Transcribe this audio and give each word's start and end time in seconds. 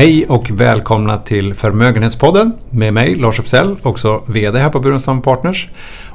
Hej 0.00 0.26
och 0.26 0.50
välkomna 0.50 1.16
till 1.16 1.54
Förmögenhetspodden 1.54 2.52
med 2.70 2.94
mig 2.94 3.14
Lars 3.14 3.38
Uppsell, 3.38 3.76
också 3.82 4.22
VD 4.26 4.58
här 4.58 4.70
på 4.70 4.80
Burenstam 4.80 5.22
Partners. 5.22 5.68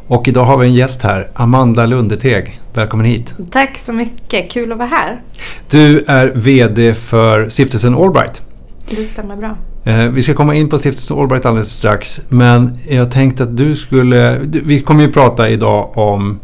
Och 0.07 0.27
idag 0.27 0.45
har 0.45 0.57
vi 0.57 0.67
en 0.67 0.73
gäst 0.73 1.01
här, 1.01 1.29
Amanda 1.33 1.85
Lundeteg. 1.85 2.61
Välkommen 2.73 3.05
hit. 3.05 3.33
Tack 3.51 3.77
så 3.77 3.93
mycket, 3.93 4.51
kul 4.51 4.71
att 4.71 4.77
vara 4.77 4.87
här. 4.87 5.21
Du 5.69 6.05
är 6.07 6.31
VD 6.35 6.93
för 6.93 7.49
stiftelsen 7.49 7.95
Allbright. 7.95 8.41
Det 8.89 8.95
stämmer 8.95 9.35
bra. 9.35 9.57
Eh, 9.83 10.09
vi 10.09 10.21
ska 10.21 10.33
komma 10.33 10.55
in 10.55 10.69
på 10.69 10.77
stiftelsen 10.77 11.17
Allbright 11.17 11.45
alldeles 11.45 11.71
strax. 11.71 12.21
Men 12.29 12.77
jag 12.89 13.11
tänkte 13.11 13.43
att 13.43 13.57
du 13.57 13.75
skulle... 13.75 14.39
Vi 14.43 14.81
kommer 14.81 15.03
ju 15.03 15.11
prata 15.11 15.49
idag 15.49 15.97
om 15.97 16.39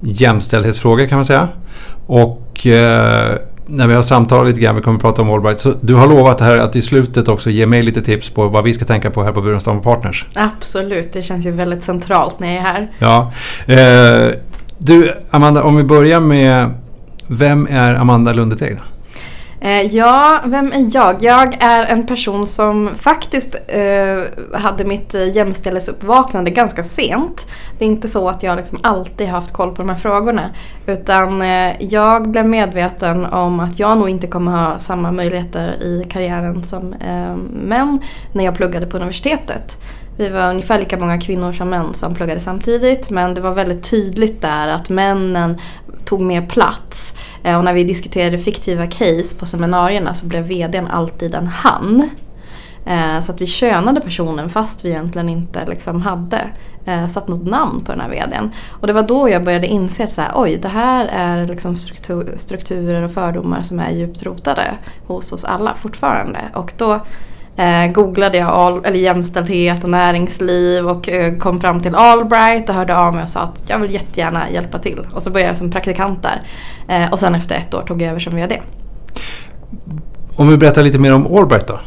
jämställdhetsfrågor 0.00 1.06
kan 1.06 1.18
man 1.18 1.24
säga. 1.24 1.48
Och 2.06 2.66
eh, 2.66 3.36
när 3.66 3.86
vi 3.86 3.94
har 3.94 4.02
samtalat 4.02 4.46
lite 4.46 4.60
grann, 4.60 4.76
vi 4.76 4.82
kommer 4.82 4.96
att 4.96 5.02
prata 5.02 5.22
om 5.22 5.30
Allbright. 5.30 5.60
Så 5.60 5.74
du 5.80 5.94
har 5.94 6.06
lovat 6.06 6.40
här 6.40 6.58
att 6.58 6.76
i 6.76 6.82
slutet 6.82 7.28
också 7.28 7.50
ge 7.50 7.66
mig 7.66 7.82
lite 7.82 8.02
tips 8.02 8.30
på 8.30 8.48
vad 8.48 8.64
vi 8.64 8.74
ska 8.74 8.84
tänka 8.84 9.10
på 9.10 9.22
här 9.22 9.32
på 9.32 9.40
Burenstam 9.40 9.82
Partners. 9.82 10.26
Absolut, 10.34 11.12
det 11.12 11.22
känns 11.22 11.46
ju 11.46 11.50
väldigt 11.50 11.82
centralt 11.82 12.38
när 12.38 12.48
jag 12.48 12.56
är 12.56 12.62
här. 12.62 12.90
Ja. 12.98 13.32
Eh, 13.66 14.38
du, 14.78 15.14
Amanda, 15.30 15.62
om 15.62 15.76
vi 15.76 15.84
börjar 15.84 16.20
med 16.20 16.70
Vem 17.28 17.66
är 17.70 17.94
Amanda 17.94 18.32
Lundeteg? 18.32 18.78
Eh, 19.64 19.82
ja, 19.82 20.40
vem 20.44 20.72
är 20.72 20.96
jag? 20.96 21.22
Jag 21.22 21.56
är 21.62 21.84
en 21.84 22.06
person 22.06 22.46
som 22.46 22.90
faktiskt 22.94 23.56
eh, 23.66 24.22
hade 24.60 24.84
mitt 24.84 25.14
eh, 25.14 25.36
jämställdhetsuppvaknande 25.36 26.50
ganska 26.50 26.84
sent. 26.84 27.46
Det 27.78 27.84
är 27.84 27.88
inte 27.88 28.08
så 28.08 28.28
att 28.28 28.42
jag 28.42 28.56
liksom 28.56 28.78
alltid 28.82 29.28
haft 29.28 29.52
koll 29.52 29.74
på 29.74 29.82
de 29.82 29.88
här 29.88 29.96
frågorna. 29.96 30.50
Utan 30.86 31.42
eh, 31.42 31.82
jag 31.82 32.28
blev 32.28 32.46
medveten 32.46 33.26
om 33.26 33.60
att 33.60 33.78
jag 33.78 33.98
nog 33.98 34.08
inte 34.08 34.26
kommer 34.26 34.52
ha 34.52 34.78
samma 34.78 35.12
möjligheter 35.12 35.82
i 35.82 36.06
karriären 36.10 36.64
som 36.64 36.92
eh, 36.92 37.36
män 37.52 38.00
när 38.32 38.44
jag 38.44 38.54
pluggade 38.54 38.86
på 38.86 38.96
universitetet. 38.96 39.78
Vi 40.16 40.28
var 40.28 40.50
ungefär 40.50 40.78
lika 40.78 40.98
många 40.98 41.20
kvinnor 41.20 41.52
som 41.52 41.68
män 41.68 41.94
som 41.94 42.14
pluggade 42.14 42.40
samtidigt 42.40 43.10
men 43.10 43.34
det 43.34 43.40
var 43.40 43.52
väldigt 43.54 43.90
tydligt 43.90 44.42
där 44.42 44.68
att 44.68 44.88
männen 44.88 45.58
tog 46.04 46.20
mer 46.20 46.46
plats. 46.46 47.14
Eh, 47.42 47.58
och 47.58 47.64
när 47.64 47.72
vi 47.72 47.84
diskuterade 47.84 48.38
fiktiva 48.38 48.86
case 48.86 49.36
på 49.38 49.46
seminarierna 49.46 50.14
så 50.14 50.26
blev 50.26 50.44
VDn 50.44 50.86
alltid 50.86 51.34
en 51.34 51.46
han. 51.46 52.10
Eh, 52.86 53.20
så 53.20 53.32
att 53.32 53.40
vi 53.40 53.46
könade 53.46 54.00
personen 54.00 54.50
fast 54.50 54.84
vi 54.84 54.90
egentligen 54.90 55.28
inte 55.28 55.66
liksom 55.66 56.02
hade 56.02 56.40
eh, 56.84 57.08
satt 57.08 57.28
något 57.28 57.46
namn 57.46 57.84
på 57.84 57.92
den 57.92 58.00
här 58.00 58.08
VDn. 58.08 58.50
Och 58.80 58.86
det 58.86 58.92
var 58.92 59.02
då 59.02 59.28
jag 59.28 59.44
började 59.44 59.66
inse 59.66 60.04
att 60.04 60.12
så 60.12 60.20
här, 60.20 60.32
oj, 60.34 60.58
det 60.62 60.68
här 60.68 61.06
är 61.06 61.46
liksom 61.46 61.76
struktur, 61.76 62.32
strukturer 62.36 63.02
och 63.02 63.12
fördomar 63.12 63.62
som 63.62 63.80
är 63.80 63.90
djupt 63.90 64.22
rotade 64.22 64.70
hos 65.06 65.32
oss 65.32 65.44
alla 65.44 65.74
fortfarande. 65.74 66.40
Och 66.54 66.72
då 66.76 67.00
Eh, 67.56 67.92
googlade 67.92 68.38
jag 68.38 68.48
all, 68.48 68.84
eller 68.84 68.98
jämställdhet 68.98 69.84
och 69.84 69.90
näringsliv 69.90 70.88
och 70.88 71.08
eh, 71.08 71.38
kom 71.38 71.60
fram 71.60 71.80
till 71.80 71.94
Allbright 71.94 72.68
och 72.68 72.74
hörde 72.74 72.96
av 72.96 73.14
mig 73.14 73.22
och 73.22 73.28
sa 73.28 73.40
att 73.40 73.64
jag 73.66 73.78
vill 73.78 73.94
jättegärna 73.94 74.50
hjälpa 74.50 74.78
till. 74.78 75.06
Och 75.12 75.22
så 75.22 75.30
började 75.30 75.50
jag 75.50 75.56
som 75.56 75.70
praktikant 75.70 76.22
där. 76.22 76.42
Eh, 76.88 77.12
och 77.12 77.18
sen 77.18 77.34
efter 77.34 77.56
ett 77.56 77.74
år 77.74 77.82
tog 77.82 78.02
jag 78.02 78.10
över 78.10 78.20
som 78.20 78.34
VD. 78.34 78.60
Om 80.36 80.48
vi 80.48 80.56
berättar 80.56 80.82
lite 80.82 80.98
mer 80.98 81.14
om 81.14 81.36
Allbright 81.36 81.66
då? 81.66 81.80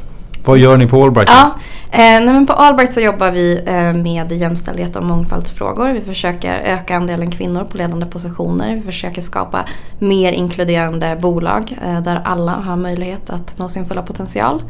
Vad 0.46 0.58
gör 0.58 0.78
ni 0.78 0.88
på 0.88 1.04
Allbright? 1.04 1.30
Ja, 1.30 1.56
eh, 1.92 2.00
nej, 2.00 2.26
men 2.26 2.46
på 2.46 2.54
Allbright 2.54 2.94
så 2.94 3.00
jobbar 3.00 3.32
vi 3.32 3.62
eh, 3.66 3.94
med 3.94 4.32
jämställdhet 4.32 4.96
och 4.96 5.04
mångfaldsfrågor. 5.04 5.90
Vi 5.90 6.02
försöker 6.02 6.54
öka 6.54 6.96
andelen 6.96 7.32
kvinnor 7.32 7.64
på 7.64 7.78
ledande 7.78 8.06
positioner. 8.06 8.76
Vi 8.76 8.82
försöker 8.82 9.22
skapa 9.22 9.66
mer 10.00 10.32
inkluderande 10.32 11.18
bolag 11.22 11.78
eh, 11.86 12.02
där 12.02 12.22
alla 12.26 12.52
har 12.52 12.76
möjlighet 12.76 13.30
att 13.30 13.58
nå 13.58 13.70
sin 13.70 13.86
fulla 13.86 14.02
potential. 14.02 14.64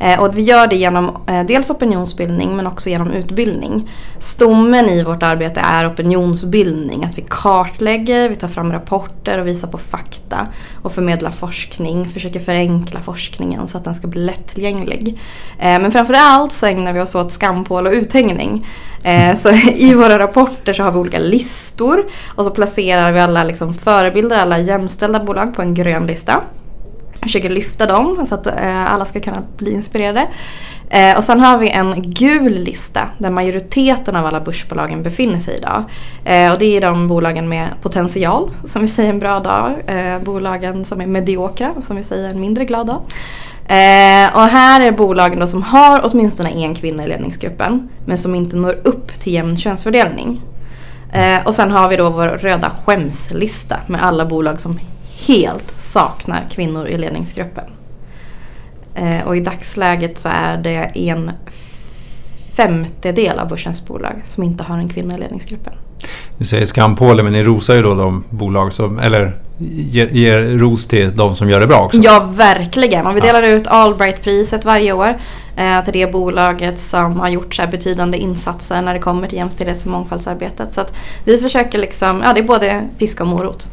Eh, 0.00 0.20
och 0.20 0.38
vi 0.38 0.42
gör 0.42 0.66
det 0.66 0.76
genom 0.76 1.16
eh, 1.26 1.46
dels 1.46 1.70
opinionsbildning 1.70 2.56
men 2.56 2.66
också 2.66 2.88
genom 2.88 3.10
utbildning. 3.10 3.90
Stommen 4.18 4.88
i 4.88 5.04
vårt 5.04 5.22
arbete 5.22 5.60
är 5.60 5.88
opinionsbildning. 5.88 7.04
Att 7.04 7.18
vi 7.18 7.24
kartlägger, 7.28 8.28
vi 8.28 8.36
tar 8.36 8.48
fram 8.48 8.72
rapporter 8.72 9.38
och 9.38 9.46
visar 9.46 9.68
på 9.68 9.78
fakta 9.78 10.46
och 10.82 10.92
förmedlar 10.92 11.30
forskning. 11.30 12.08
Försöker 12.08 12.40
förenkla 12.40 13.00
forskningen 13.00 13.68
så 13.68 13.78
att 13.78 13.84
den 13.84 13.94
ska 13.94 14.08
bli 14.08 14.20
lättillgänglig. 14.20 15.17
Eh, 15.58 15.80
men 15.80 15.92
framförallt 15.92 16.52
så 16.52 16.66
ägnar 16.66 16.92
vi 16.92 17.00
oss 17.00 17.14
åt 17.14 17.30
skampål 17.30 17.86
och 17.86 17.92
uthängning. 17.92 18.66
Eh, 19.02 19.36
så 19.36 19.48
I 19.74 19.94
våra 19.94 20.18
rapporter 20.18 20.72
så 20.72 20.82
har 20.82 20.92
vi 20.92 20.98
olika 20.98 21.18
listor 21.18 22.04
och 22.34 22.44
så 22.44 22.50
placerar 22.50 23.12
vi 23.12 23.20
alla 23.20 23.44
liksom 23.44 23.74
förebilder, 23.74 24.38
alla 24.38 24.58
jämställda 24.58 25.20
bolag 25.20 25.54
på 25.54 25.62
en 25.62 25.74
grön 25.74 26.06
lista. 26.06 26.42
Försöker 27.22 27.50
lyfta 27.50 27.86
dem 27.86 28.26
så 28.26 28.34
att 28.34 28.46
eh, 28.46 28.92
alla 28.92 29.04
ska 29.04 29.20
kunna 29.20 29.42
bli 29.56 29.72
inspirerade. 29.72 30.28
Eh, 30.90 31.18
och 31.18 31.24
sen 31.24 31.40
har 31.40 31.58
vi 31.58 31.70
en 31.70 32.02
gul 32.02 32.52
lista 32.52 33.08
där 33.18 33.30
majoriteten 33.30 34.16
av 34.16 34.26
alla 34.26 34.40
börsbolagen 34.40 35.02
befinner 35.02 35.40
sig 35.40 35.56
idag. 35.56 35.84
Eh, 36.24 36.52
och 36.52 36.58
det 36.58 36.76
är 36.76 36.80
de 36.80 37.08
bolagen 37.08 37.48
med 37.48 37.68
potential, 37.82 38.50
som 38.64 38.82
vi 38.82 38.88
säger 38.88 39.10
en 39.10 39.18
bra 39.18 39.40
dag. 39.40 39.74
Eh, 39.86 40.18
bolagen 40.18 40.84
som 40.84 41.00
är 41.00 41.06
mediokra, 41.06 41.74
som 41.82 41.96
vi 41.96 42.02
säger 42.02 42.28
en 42.28 42.40
mindre 42.40 42.64
glad 42.64 42.86
dag. 42.86 43.00
Eh, 43.68 44.36
och 44.36 44.46
här 44.46 44.80
är 44.80 44.92
bolagen 44.92 45.38
då 45.38 45.46
som 45.46 45.62
har 45.62 46.00
åtminstone 46.04 46.50
en 46.50 46.74
kvinna 46.74 47.04
i 47.04 47.08
ledningsgruppen 47.08 47.88
men 48.06 48.18
som 48.18 48.34
inte 48.34 48.56
når 48.56 48.78
upp 48.84 49.20
till 49.20 49.32
jämn 49.32 49.56
könsfördelning. 49.56 50.40
Eh, 51.12 51.46
och 51.46 51.54
sen 51.54 51.70
har 51.70 51.88
vi 51.88 51.96
då 51.96 52.10
vår 52.10 52.26
röda 52.26 52.72
skämslista 52.84 53.80
med 53.86 54.02
alla 54.02 54.26
bolag 54.26 54.60
som 54.60 54.80
helt 55.26 55.74
saknar 55.80 56.46
kvinnor 56.50 56.86
i 56.86 56.98
ledningsgruppen. 56.98 57.64
Eh, 58.94 59.26
och 59.26 59.36
i 59.36 59.40
dagsläget 59.40 60.18
så 60.18 60.28
är 60.28 60.56
det 60.56 60.90
en 60.94 61.30
femtedel 62.54 63.38
av 63.38 63.48
börsens 63.48 63.86
bolag 63.86 64.22
som 64.24 64.42
inte 64.42 64.64
har 64.64 64.78
en 64.78 64.88
kvinna 64.88 65.14
i 65.14 65.18
ledningsgruppen. 65.18 65.72
Du 66.38 66.44
säger 66.44 66.66
skampåle 66.66 67.22
men 67.22 67.32
ni 67.32 67.42
rosar 67.42 67.74
ju 67.74 67.82
då 67.82 67.94
de 67.94 68.24
bolag 68.30 68.72
som, 68.72 68.98
eller 68.98 69.36
ger, 69.58 70.06
ger 70.06 70.58
ros 70.58 70.86
till 70.86 71.16
de 71.16 71.34
som 71.34 71.50
gör 71.50 71.60
det 71.60 71.66
bra 71.66 71.84
också. 71.84 72.00
Ja, 72.02 72.28
verkligen. 72.36 73.06
Och 73.06 73.16
vi 73.16 73.20
delar 73.20 73.42
ja. 73.42 73.48
ut 73.48 73.66
Allbright-priset 73.66 74.64
varje 74.64 74.92
år 74.92 75.18
eh, 75.56 75.84
till 75.84 75.92
det 75.92 76.12
bolaget 76.12 76.78
som 76.78 77.20
har 77.20 77.28
gjort 77.28 77.54
så 77.54 77.62
betydande 77.70 78.18
insatser 78.18 78.82
när 78.82 78.94
det 78.94 79.00
kommer 79.00 79.28
till 79.28 79.38
jämställdhets 79.38 79.84
och 79.84 79.90
mångfaldsarbetet. 79.90 80.74
Så 80.74 80.84
vi 81.24 81.38
försöker 81.38 81.78
liksom, 81.78 82.22
ja 82.24 82.32
det 82.32 82.40
är 82.40 82.44
både 82.44 82.88
piska 82.98 83.22
och 83.22 83.28
morot. 83.28 83.68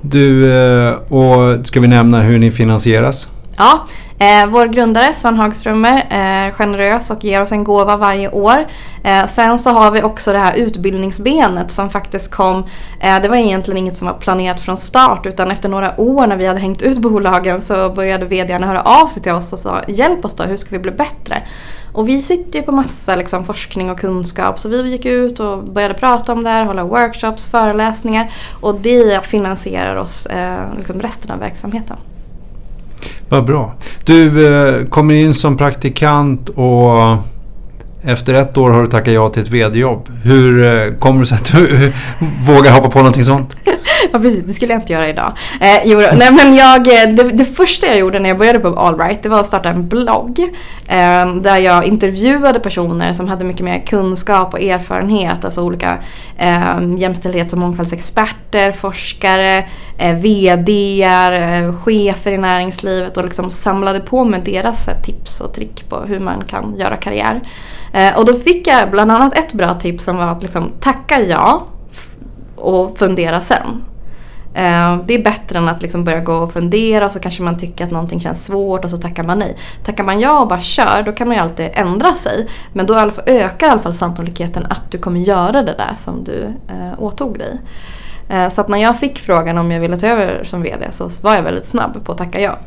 Du, 0.00 0.52
eh, 0.52 0.92
och 0.92 1.66
ska 1.66 1.80
vi 1.80 1.88
nämna 1.88 2.20
hur 2.20 2.38
ni 2.38 2.50
finansieras? 2.50 3.28
Ja, 3.58 3.86
Eh, 4.22 4.46
vår 4.46 4.66
grundare 4.66 5.12
Sven 5.12 5.36
Hagströmer 5.36 6.06
är 6.10 6.48
eh, 6.48 6.54
generös 6.54 7.10
och 7.10 7.24
ger 7.24 7.42
oss 7.42 7.52
en 7.52 7.64
gåva 7.64 7.96
varje 7.96 8.30
år. 8.30 8.66
Eh, 9.04 9.26
sen 9.26 9.58
så 9.58 9.70
har 9.70 9.90
vi 9.90 10.02
också 10.02 10.32
det 10.32 10.38
här 10.38 10.56
utbildningsbenet 10.56 11.70
som 11.70 11.90
faktiskt 11.90 12.30
kom. 12.30 12.64
Eh, 13.00 13.22
det 13.22 13.28
var 13.28 13.36
egentligen 13.36 13.78
inget 13.78 13.96
som 13.96 14.06
var 14.06 14.14
planerat 14.14 14.60
från 14.60 14.78
start 14.78 15.26
utan 15.26 15.50
efter 15.50 15.68
några 15.68 16.00
år 16.00 16.26
när 16.26 16.36
vi 16.36 16.46
hade 16.46 16.60
hängt 16.60 16.82
ut 16.82 16.98
bolagen 16.98 17.62
så 17.62 17.90
började 17.90 18.24
vdarna 18.24 18.66
höra 18.66 18.82
av 18.82 19.06
sig 19.06 19.22
till 19.22 19.32
oss 19.32 19.52
och 19.52 19.58
sa 19.58 19.82
hjälp 19.88 20.24
oss 20.24 20.34
då, 20.34 20.44
hur 20.44 20.56
ska 20.56 20.70
vi 20.70 20.78
bli 20.78 20.90
bättre? 20.90 21.42
Och 21.92 22.08
vi 22.08 22.22
sitter 22.22 22.58
ju 22.58 22.62
på 22.62 22.72
massa 22.72 23.16
liksom, 23.16 23.44
forskning 23.44 23.90
och 23.90 24.00
kunskap 24.00 24.58
så 24.58 24.68
vi 24.68 24.90
gick 24.90 25.04
ut 25.04 25.40
och 25.40 25.64
började 25.64 25.94
prata 25.94 26.32
om 26.32 26.44
det 26.44 26.50
här, 26.50 26.64
hålla 26.64 26.84
workshops, 26.84 27.46
föreläsningar 27.46 28.32
och 28.60 28.74
det 28.74 29.26
finansierar 29.26 29.96
oss 29.96 30.26
eh, 30.26 30.60
liksom 30.76 31.00
resten 31.00 31.30
av 31.30 31.38
verksamheten. 31.38 31.96
Vad 33.32 33.44
bra. 33.44 33.74
Du 34.04 34.46
eh, 34.46 34.86
kommer 34.86 35.14
in 35.14 35.34
som 35.34 35.56
praktikant 35.56 36.48
och 36.48 37.16
efter 38.04 38.34
ett 38.34 38.56
år 38.56 38.70
har 38.70 38.82
du 38.82 38.88
tackat 38.88 39.14
ja 39.14 39.28
till 39.28 39.42
ett 39.42 39.48
vd-jobb. 39.48 40.08
Hur 40.24 40.64
eh, 40.64 40.94
kommer 40.94 41.20
det 41.20 41.26
sig 41.26 41.36
att 41.36 41.52
du 41.52 41.92
vågar 42.46 42.72
hoppa 42.72 42.90
på 42.90 42.98
någonting 42.98 43.24
sånt? 43.24 43.56
ja 44.12 44.18
precis, 44.18 44.42
det 44.46 44.52
skulle 44.52 44.72
jag 44.72 44.80
inte 44.80 44.92
göra 44.92 45.08
idag. 45.08 45.32
Eh, 45.60 45.80
jo, 45.84 45.98
nej, 45.98 46.32
men 46.32 46.54
jag, 46.54 46.86
eh, 46.86 47.14
det, 47.14 47.22
det, 47.22 47.44
första 47.44 47.86
jag 47.86 47.98
gjorde 47.98 48.18
när 48.18 48.28
jag 48.28 48.38
började 48.38 48.58
på 48.58 48.68
Allbright 48.68 49.22
det 49.22 49.28
var 49.28 49.40
att 49.40 49.46
starta 49.46 49.68
en 49.68 49.88
blogg. 49.88 50.38
Eh, 50.86 51.34
där 51.34 51.58
jag 51.58 51.84
intervjuade 51.84 52.60
personer 52.60 53.12
som 53.12 53.28
hade 53.28 53.44
mycket 53.44 53.64
mer 53.64 53.82
kunskap 53.86 54.54
och 54.54 54.62
erfarenhet. 54.62 55.44
Alltså 55.44 55.62
olika 55.62 55.98
eh, 56.38 56.98
jämställdhets 56.98 57.52
och 57.52 57.58
mångfaldsexperter, 57.58 58.72
forskare, 58.72 59.64
eh, 60.02 60.16
VDR, 60.16 61.32
eh, 61.32 61.74
chefer 61.74 62.32
i 62.32 62.38
näringslivet 62.38 63.16
och 63.16 63.24
liksom 63.24 63.50
samlade 63.50 64.00
på 64.00 64.24
mig 64.24 64.42
deras 64.44 64.88
eh, 64.88 65.02
tips 65.02 65.40
och 65.40 65.54
trick 65.54 65.88
på 65.88 66.00
hur 66.00 66.20
man 66.20 66.44
kan 66.44 66.74
göra 66.78 66.96
karriär. 66.96 67.40
Eh, 67.92 68.18
och 68.18 68.24
då 68.24 68.34
fick 68.34 68.66
jag 68.66 68.90
bland 68.90 69.12
annat 69.12 69.38
ett 69.38 69.52
bra 69.52 69.74
tips 69.74 70.04
som 70.04 70.16
var 70.16 70.26
att 70.26 70.42
liksom 70.42 70.70
tacka 70.80 71.22
ja 71.22 71.66
och 72.56 72.98
fundera 72.98 73.40
sen. 73.40 73.84
Det 75.04 75.14
är 75.14 75.24
bättre 75.24 75.58
än 75.58 75.68
att 75.68 75.82
liksom 75.82 76.04
börja 76.04 76.20
gå 76.20 76.34
och 76.34 76.52
fundera 76.52 77.06
och 77.06 77.12
så 77.12 77.20
kanske 77.20 77.42
man 77.42 77.58
tycker 77.58 77.84
att 77.84 77.90
någonting 77.90 78.20
känns 78.20 78.44
svårt 78.44 78.84
och 78.84 78.90
så 78.90 78.96
tackar 78.96 79.22
man 79.22 79.38
nej. 79.38 79.56
Tackar 79.84 80.04
man 80.04 80.20
ja 80.20 80.40
och 80.40 80.48
bara 80.48 80.60
kör 80.60 81.02
då 81.06 81.12
kan 81.12 81.28
man 81.28 81.36
ju 81.36 81.42
alltid 81.42 81.70
ändra 81.74 82.12
sig. 82.12 82.48
Men 82.72 82.86
då 82.86 83.10
ökar 83.26 83.66
i 83.66 83.70
alla 83.70 83.82
fall 83.82 83.94
sannolikheten 83.94 84.66
att 84.70 84.90
du 84.90 84.98
kommer 84.98 85.20
göra 85.20 85.62
det 85.62 85.74
där 85.78 85.94
som 85.96 86.24
du 86.24 86.44
eh, 86.68 87.02
åtog 87.02 87.38
dig. 87.38 87.58
Eh, 88.28 88.48
så 88.48 88.60
att 88.60 88.68
när 88.68 88.78
jag 88.78 88.98
fick 88.98 89.18
frågan 89.18 89.58
om 89.58 89.70
jag 89.70 89.80
ville 89.80 89.98
ta 89.98 90.06
över 90.06 90.44
som 90.44 90.62
VD 90.62 90.86
så 90.90 91.08
var 91.22 91.34
jag 91.34 91.42
väldigt 91.42 91.66
snabb 91.66 92.04
på 92.04 92.12
att 92.12 92.18
tacka 92.18 92.40
ja. 92.40 92.58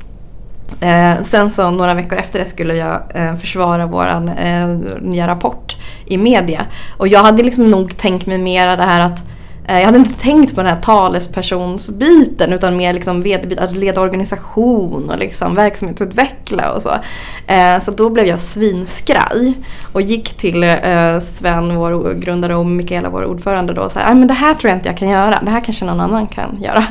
Eh, 0.80 1.22
sen 1.22 1.52
så 1.52 1.72
några 1.72 1.94
veckor 1.94 2.18
efter 2.18 2.40
det 2.40 2.46
skulle 2.46 2.76
jag 2.76 3.02
eh, 3.14 3.36
försvara 3.36 3.86
vår 3.86 4.08
eh, 4.38 4.68
nya 5.02 5.28
rapport 5.28 5.76
i 6.06 6.18
media. 6.18 6.66
Och 6.98 7.08
jag 7.08 7.24
hade 7.24 7.44
liksom 7.44 7.72
nog 7.72 7.98
tänkt 7.98 8.26
mig 8.26 8.38
mera 8.38 8.76
det 8.76 8.84
här 8.84 9.00
att 9.00 9.24
jag 9.68 9.86
hade 9.86 9.98
inte 9.98 10.20
tänkt 10.20 10.56
på 10.56 10.62
den 10.62 10.70
här 10.70 10.82
talespersonsbiten 10.82 12.54
utan 12.54 12.78
mer 12.78 12.94
liksom 12.94 13.26
att 13.60 13.72
leda 13.72 14.02
organisation 14.02 15.10
och 15.10 15.20
liksom 15.20 15.56
verksamhetsutveckla 15.56 16.74
och 16.74 16.82
så. 16.82 16.90
Eh, 17.48 17.82
så 17.82 17.92
då 17.92 18.10
blev 18.10 18.26
jag 18.26 18.40
svinskraj 18.40 19.54
och 19.94 20.02
gick 20.02 20.38
till 20.38 20.64
eh, 20.64 21.20
Sven, 21.20 21.76
vår 21.76 22.14
grundare 22.14 22.56
och 22.56 22.66
Mikaela, 22.66 23.10
vår 23.10 23.26
ordförande 23.26 23.74
då 23.74 23.82
och 23.82 23.92
sa 23.92 24.00
men 24.00 24.28
det 24.28 24.34
här 24.34 24.54
tror 24.54 24.70
jag 24.70 24.78
inte 24.78 24.90
jag 24.90 24.98
kan 24.98 25.10
göra. 25.10 25.40
Det 25.44 25.52
här 25.52 25.62
kanske 25.62 25.86
någon 25.86 26.00
annan 26.00 26.28
kan 26.28 26.62
göra. 26.62 26.86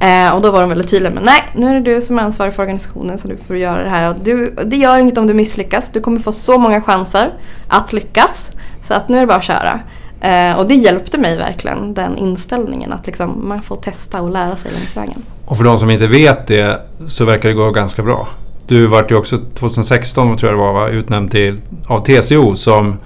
Mm. 0.00 0.34
Och 0.34 0.42
då 0.42 0.50
var 0.50 0.60
de 0.60 0.68
väldigt 0.68 0.90
tydliga 0.90 1.12
med 1.12 1.22
nej, 1.24 1.42
nu 1.54 1.68
är 1.68 1.74
det 1.74 1.94
du 1.94 2.02
som 2.02 2.18
är 2.18 2.22
ansvarig 2.22 2.54
för 2.54 2.62
organisationen 2.62 3.18
så 3.18 3.28
du 3.28 3.36
får 3.36 3.56
göra 3.56 3.84
det 3.84 3.90
här. 3.90 4.14
Du, 4.22 4.54
det 4.64 4.76
gör 4.76 4.98
inget 4.98 5.18
om 5.18 5.26
du 5.26 5.34
misslyckas. 5.34 5.90
Du 5.90 6.00
kommer 6.00 6.20
få 6.20 6.32
så 6.32 6.58
många 6.58 6.82
chanser 6.82 7.30
att 7.68 7.92
lyckas. 7.92 8.52
Så 8.82 8.94
att 8.94 9.08
nu 9.08 9.16
är 9.16 9.20
det 9.20 9.26
bara 9.26 9.38
att 9.38 9.44
köra. 9.44 9.80
Eh, 10.22 10.58
och 10.58 10.68
det 10.68 10.74
hjälpte 10.74 11.18
mig 11.18 11.36
verkligen, 11.36 11.94
den 11.94 12.18
inställningen 12.18 12.92
att 12.92 13.06
liksom 13.06 13.48
man 13.48 13.62
får 13.62 13.76
testa 13.76 14.20
och 14.20 14.30
lära 14.30 14.56
sig 14.56 14.72
längs 14.72 14.96
vägen. 14.96 15.22
Och 15.44 15.56
för 15.56 15.64
de 15.64 15.78
som 15.78 15.90
inte 15.90 16.06
vet 16.06 16.46
det 16.46 16.80
så 17.06 17.24
verkar 17.24 17.48
det 17.48 17.54
gå 17.54 17.70
ganska 17.70 18.02
bra. 18.02 18.28
Du 18.66 18.86
vart 18.86 19.10
ju 19.10 19.14
också 19.14 19.38
2016 19.54 20.36
tror 20.36 20.52
jag 20.52 20.58
det 20.58 20.64
var, 20.64 20.72
va, 20.72 20.88
utnämnd 20.88 21.30
till, 21.30 21.60
av 21.86 22.00
TCO 22.00 22.56
som 22.56 22.98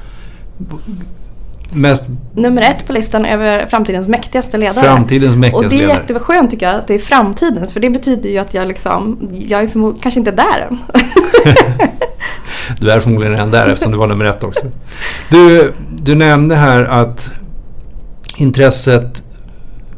mest... 1.73 2.05
Nummer 2.35 2.63
ett 2.63 2.87
på 2.87 2.93
listan 2.93 3.25
över 3.25 3.67
framtidens 3.67 4.09
mäktigaste 4.09 4.57
ledare. 4.57 4.85
Framtidens 4.85 5.37
mäktigaste 5.37 5.67
Och 5.67 5.71
det 5.71 5.77
är 5.77 5.81
ledare. 5.81 5.99
jätteskönt 5.99 6.51
tycker 6.51 6.67
jag 6.67 6.75
att 6.75 6.87
det 6.87 6.95
är 6.95 6.99
framtidens. 6.99 7.73
För 7.73 7.81
det 7.81 7.91
betyder 7.91 8.31
ju 8.31 8.39
att 8.39 8.55
jag 8.55 8.69
liksom, 8.69 9.31
jag 9.33 9.63
är 9.63 10.01
kanske 10.03 10.21
inte 10.21 10.31
där 10.31 10.69
än. 10.71 10.79
du 12.81 12.91
är 12.91 13.01
förmodligen 13.01 13.33
redan 13.33 13.51
där 13.51 13.67
eftersom 13.67 13.93
du 13.93 13.99
var 13.99 14.07
nummer 14.07 14.25
ett 14.25 14.45
också. 14.45 14.67
Du, 15.31 15.73
du 15.99 16.15
nämnde 16.15 16.57
här 16.57 16.85
att 16.85 17.31
intresset 18.37 19.23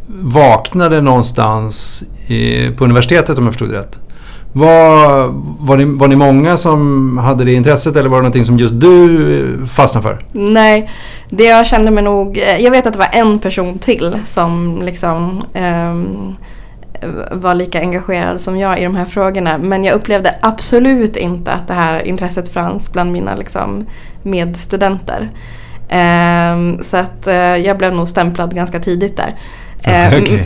vaknade 0.08 1.00
någonstans 1.00 2.04
i, 2.26 2.70
på 2.70 2.84
universitetet 2.84 3.38
om 3.38 3.44
jag 3.44 3.52
förstod 3.52 3.70
det 3.70 3.78
rätt. 3.78 3.98
Var, 4.52 5.28
var, 5.66 5.76
ni, 5.76 5.84
var 5.84 6.08
ni 6.08 6.16
många 6.16 6.56
som 6.56 7.18
hade 7.18 7.44
det 7.44 7.52
intresset 7.52 7.96
eller 7.96 8.08
var 8.08 8.16
det 8.16 8.22
någonting 8.22 8.44
som 8.44 8.58
just 8.58 8.80
du 8.80 9.34
eh, 9.40 9.66
fastnade 9.66 10.02
för? 10.02 10.24
Nej, 10.32 10.90
det 11.30 11.44
jag 11.44 11.66
kände 11.66 11.90
mig 11.90 12.04
nog... 12.04 12.38
Eh, 12.38 12.58
jag 12.58 12.70
vet 12.70 12.86
att 12.86 12.92
det 12.92 12.98
var 12.98 13.10
en 13.12 13.38
person 13.38 13.78
till 13.78 14.18
som 14.26 14.82
liksom 14.82 15.44
um, 15.54 16.36
var 17.32 17.54
lika 17.54 17.80
engagerad 17.80 18.40
som 18.40 18.58
jag 18.58 18.80
i 18.80 18.84
de 18.84 18.96
här 18.96 19.04
frågorna. 19.04 19.58
Men 19.58 19.84
jag 19.84 19.94
upplevde 19.94 20.34
absolut 20.40 21.16
inte 21.16 21.52
att 21.52 21.68
det 21.68 21.74
här 21.74 22.02
intresset 22.02 22.52
fanns 22.52 22.92
bland 22.92 23.12
mina 23.12 23.34
liksom, 23.34 23.86
medstudenter. 24.22 25.28
Um, 25.90 26.82
så 26.82 26.96
att 26.96 27.26
uh, 27.26 27.34
jag 27.34 27.78
blev 27.78 27.94
nog 27.94 28.08
stämplad 28.08 28.54
ganska 28.54 28.80
tidigt 28.80 29.16
där. 29.16 29.34
Ehm, 29.82 30.22
okay. 30.22 30.40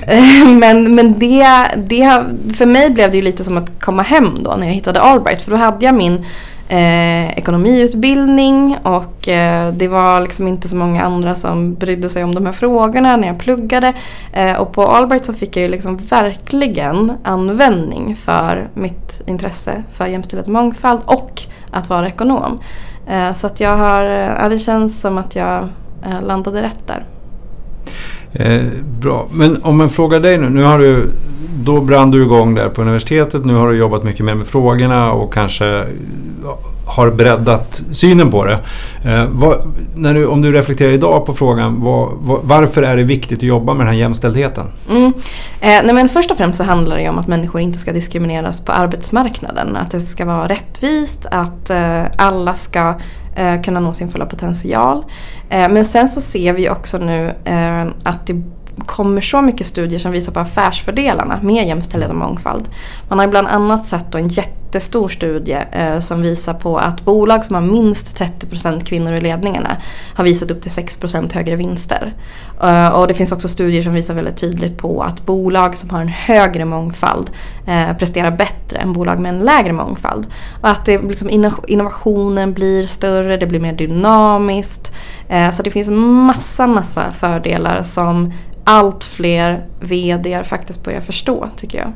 men 0.58 0.94
men 0.94 1.18
det, 1.18 1.46
det, 1.76 2.24
för 2.54 2.66
mig 2.66 2.90
blev 2.90 3.10
det 3.10 3.16
ju 3.16 3.22
lite 3.22 3.44
som 3.44 3.56
att 3.56 3.80
komma 3.80 4.02
hem 4.02 4.38
då 4.40 4.54
när 4.58 4.66
jag 4.66 4.74
hittade 4.74 5.00
Albright. 5.00 5.42
För 5.42 5.50
då 5.50 5.56
hade 5.56 5.86
jag 5.86 5.94
min 5.94 6.24
eh, 6.68 7.38
ekonomiutbildning 7.38 8.76
och 8.82 9.28
eh, 9.28 9.72
det 9.72 9.88
var 9.88 10.20
liksom 10.20 10.48
inte 10.48 10.68
så 10.68 10.76
många 10.76 11.02
andra 11.02 11.34
som 11.34 11.74
brydde 11.74 12.08
sig 12.08 12.24
om 12.24 12.34
de 12.34 12.46
här 12.46 12.52
frågorna 12.52 13.16
när 13.16 13.28
jag 13.28 13.38
pluggade. 13.38 13.92
Eh, 14.32 14.56
och 14.56 14.72
på 14.72 14.86
Albright 14.86 15.24
så 15.24 15.32
fick 15.32 15.56
jag 15.56 15.62
ju 15.62 15.68
liksom 15.68 15.96
verkligen 15.96 17.12
användning 17.24 18.16
för 18.16 18.68
mitt 18.74 19.20
intresse 19.26 19.82
för 19.92 20.06
jämställdhet 20.06 20.46
och 20.46 20.52
mångfald 20.52 21.00
och 21.04 21.42
att 21.70 21.88
vara 21.88 22.08
ekonom. 22.08 22.60
Eh, 23.08 23.34
så 23.34 23.46
att 23.46 23.60
jag 23.60 23.76
har, 23.76 24.02
ja, 24.02 24.48
det 24.48 24.58
känns 24.58 25.00
som 25.00 25.18
att 25.18 25.36
jag 25.36 25.68
eh, 26.04 26.22
landade 26.22 26.62
rätt 26.62 26.86
där. 26.86 27.04
Eh, 28.32 28.62
bra, 29.00 29.28
men 29.32 29.62
om 29.62 29.78
man 29.78 29.88
frågar 29.88 30.20
dig 30.20 30.38
nu. 30.38 30.50
nu 30.50 30.62
har 30.62 30.78
du, 30.78 31.10
då 31.64 31.80
brann 31.80 32.10
du 32.10 32.22
igång 32.22 32.54
där 32.54 32.68
på 32.68 32.82
universitetet. 32.82 33.44
Nu 33.44 33.54
har 33.54 33.68
du 33.68 33.76
jobbat 33.76 34.04
mycket 34.04 34.24
mer 34.24 34.34
med 34.34 34.46
frågorna 34.46 35.12
och 35.12 35.34
kanske 35.34 35.84
har 36.86 37.10
breddat 37.10 37.82
synen 37.90 38.30
på 38.30 38.44
det. 38.44 38.58
Eh, 39.04 39.24
vad, 39.30 39.72
när 39.94 40.14
du, 40.14 40.26
om 40.26 40.42
du 40.42 40.52
reflekterar 40.52 40.92
idag 40.92 41.26
på 41.26 41.34
frågan 41.34 41.80
vad, 41.80 42.12
vad, 42.12 42.40
varför 42.42 42.82
är 42.82 42.96
det 42.96 43.02
viktigt 43.02 43.38
att 43.38 43.42
jobba 43.42 43.74
med 43.74 43.86
den 43.86 43.94
här 43.94 44.00
jämställdheten? 44.00 44.66
Mm. 44.90 45.12
Eh, 45.60 45.80
nej 45.84 45.94
men 45.94 46.08
först 46.08 46.30
och 46.30 46.36
främst 46.36 46.58
så 46.58 46.64
handlar 46.64 46.96
det 46.96 47.08
om 47.08 47.18
att 47.18 47.26
människor 47.26 47.60
inte 47.60 47.78
ska 47.78 47.92
diskrimineras 47.92 48.64
på 48.64 48.72
arbetsmarknaden. 48.72 49.76
Att 49.76 49.90
det 49.90 50.00
ska 50.00 50.24
vara 50.24 50.48
rättvist, 50.48 51.26
att 51.30 51.70
eh, 51.70 52.02
alla 52.16 52.54
ska 52.54 52.94
eh, 53.36 53.62
kunna 53.62 53.80
nå 53.80 53.94
sin 53.94 54.08
fulla 54.08 54.26
potential. 54.26 55.04
Eh, 55.52 55.68
men 55.68 55.84
sen 55.84 56.08
så 56.08 56.20
ser 56.20 56.52
vi 56.52 56.68
också 56.70 56.98
nu 56.98 57.34
eh, 57.44 57.86
att 58.02 58.26
det 58.26 58.42
kommer 58.76 59.20
så 59.20 59.42
mycket 59.42 59.66
studier 59.66 59.98
som 59.98 60.12
visar 60.12 60.32
på 60.32 60.40
affärsfördelarna 60.40 61.40
med 61.42 61.66
jämställdhet 61.66 62.10
och 62.10 62.16
mångfald. 62.16 62.68
Man 63.08 63.18
har 63.18 63.26
bland 63.26 63.48
annat 63.48 63.86
sett 63.86 64.14
en 64.14 64.28
jättestor 64.28 65.08
studie 65.08 65.58
eh, 65.72 66.00
som 66.00 66.22
visar 66.22 66.54
på 66.54 66.78
att 66.78 67.04
bolag 67.04 67.44
som 67.44 67.54
har 67.54 67.62
minst 67.62 68.18
30% 68.18 68.84
kvinnor 68.84 69.12
i 69.12 69.20
ledningarna 69.20 69.76
har 70.14 70.24
visat 70.24 70.50
upp 70.50 70.62
till 70.62 70.70
6% 70.70 71.34
högre 71.34 71.56
vinster. 71.56 72.14
Eh, 72.62 72.88
och 72.88 73.08
det 73.08 73.14
finns 73.14 73.32
också 73.32 73.48
studier 73.48 73.82
som 73.82 73.94
visar 73.94 74.14
väldigt 74.14 74.36
tydligt 74.36 74.78
på 74.78 75.02
att 75.02 75.26
bolag 75.26 75.76
som 75.76 75.90
har 75.90 76.00
en 76.00 76.08
högre 76.08 76.64
mångfald 76.64 77.30
eh, 77.66 77.96
presterar 77.96 78.30
bättre 78.30 78.78
än 78.78 78.92
bolag 78.92 79.20
med 79.20 79.34
en 79.34 79.40
lägre 79.40 79.72
mångfald. 79.72 80.26
Och 80.62 80.68
att 80.68 80.84
det, 80.84 81.02
liksom, 81.02 81.30
innovationen 81.66 82.52
blir 82.52 82.86
större, 82.86 83.36
det 83.36 83.46
blir 83.46 83.60
mer 83.60 83.72
dynamiskt. 83.72 84.92
Eh, 85.28 85.50
så 85.50 85.62
det 85.62 85.70
finns 85.70 85.90
massa, 85.90 86.66
massa 86.66 87.12
fördelar 87.12 87.82
som 87.82 88.32
allt 88.64 89.04
fler 89.04 89.66
VD 89.80 90.44
faktiskt 90.44 90.84
börjar 90.84 91.00
förstå 91.00 91.48
tycker 91.56 91.78
jag. 91.78 91.92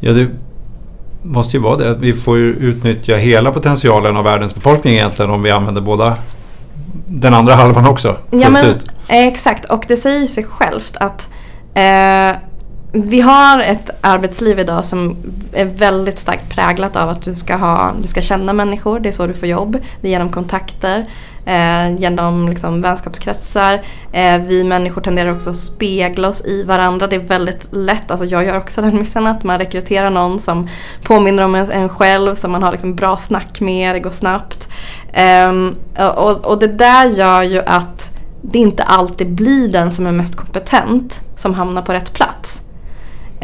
Ja, 0.00 0.12
det 0.12 0.28
måste 1.22 1.56
ju 1.56 1.62
vara 1.62 1.76
det. 1.76 1.94
Vi 1.94 2.14
får 2.14 2.38
ju 2.38 2.52
utnyttja 2.52 3.16
hela 3.16 3.52
potentialen 3.52 4.16
av 4.16 4.24
världens 4.24 4.54
befolkning 4.54 4.94
egentligen 4.94 5.30
om 5.30 5.42
vi 5.42 5.50
använder 5.50 5.80
båda 5.80 6.16
den 7.06 7.34
andra 7.34 7.54
halvan 7.54 7.86
också. 7.86 8.16
Ja, 8.30 8.50
men, 8.50 8.66
ut. 8.66 8.86
Exakt, 9.08 9.64
och 9.64 9.84
det 9.88 9.96
säger 9.96 10.26
sig 10.26 10.44
självt 10.44 10.96
att 10.96 11.30
eh, 11.74 12.36
vi 12.92 13.20
har 13.20 13.60
ett 13.60 13.90
arbetsliv 14.00 14.58
idag 14.58 14.84
som 14.84 15.16
är 15.52 15.64
väldigt 15.64 16.18
starkt 16.18 16.50
präglat 16.50 16.96
av 16.96 17.08
att 17.08 17.22
du 17.22 17.34
ska, 17.34 17.56
ha, 17.56 17.92
du 18.02 18.08
ska 18.08 18.20
känna 18.20 18.52
människor, 18.52 19.00
det 19.00 19.08
är 19.08 19.12
så 19.12 19.26
du 19.26 19.34
får 19.34 19.48
jobb. 19.48 19.78
Det 20.00 20.08
är 20.08 20.10
genom 20.10 20.32
kontakter, 20.32 21.06
eh, 21.46 22.00
genom 22.00 22.48
liksom 22.48 22.82
vänskapskretsar. 22.82 23.80
Eh, 24.12 24.38
vi 24.38 24.64
människor 24.64 25.02
tenderar 25.02 25.32
också 25.32 25.50
att 25.50 25.56
spegla 25.56 26.28
oss 26.28 26.44
i 26.44 26.62
varandra. 26.62 27.06
Det 27.06 27.16
är 27.16 27.20
väldigt 27.20 27.66
lätt, 27.70 28.10
alltså 28.10 28.24
jag 28.24 28.44
gör 28.44 28.58
också 28.58 28.82
den 28.82 28.98
missen 28.98 29.26
att 29.26 29.44
man 29.44 29.58
rekryterar 29.58 30.10
någon 30.10 30.40
som 30.40 30.68
påminner 31.02 31.44
om 31.44 31.54
en 31.54 31.88
själv, 31.88 32.34
som 32.34 32.52
man 32.52 32.62
har 32.62 32.72
liksom 32.72 32.94
bra 32.94 33.16
snack 33.16 33.60
med, 33.60 33.94
det 33.94 34.00
går 34.00 34.10
snabbt. 34.10 34.68
Eh, 35.12 35.52
och, 36.08 36.44
och 36.44 36.58
det 36.58 36.66
där 36.66 37.06
gör 37.06 37.42
ju 37.42 37.62
att 37.62 38.12
det 38.42 38.58
inte 38.58 38.82
alltid 38.82 39.34
blir 39.34 39.68
den 39.68 39.92
som 39.92 40.06
är 40.06 40.12
mest 40.12 40.36
kompetent 40.36 41.20
som 41.36 41.54
hamnar 41.54 41.82
på 41.82 41.92
rätt 41.92 42.12
plats. 42.12 42.25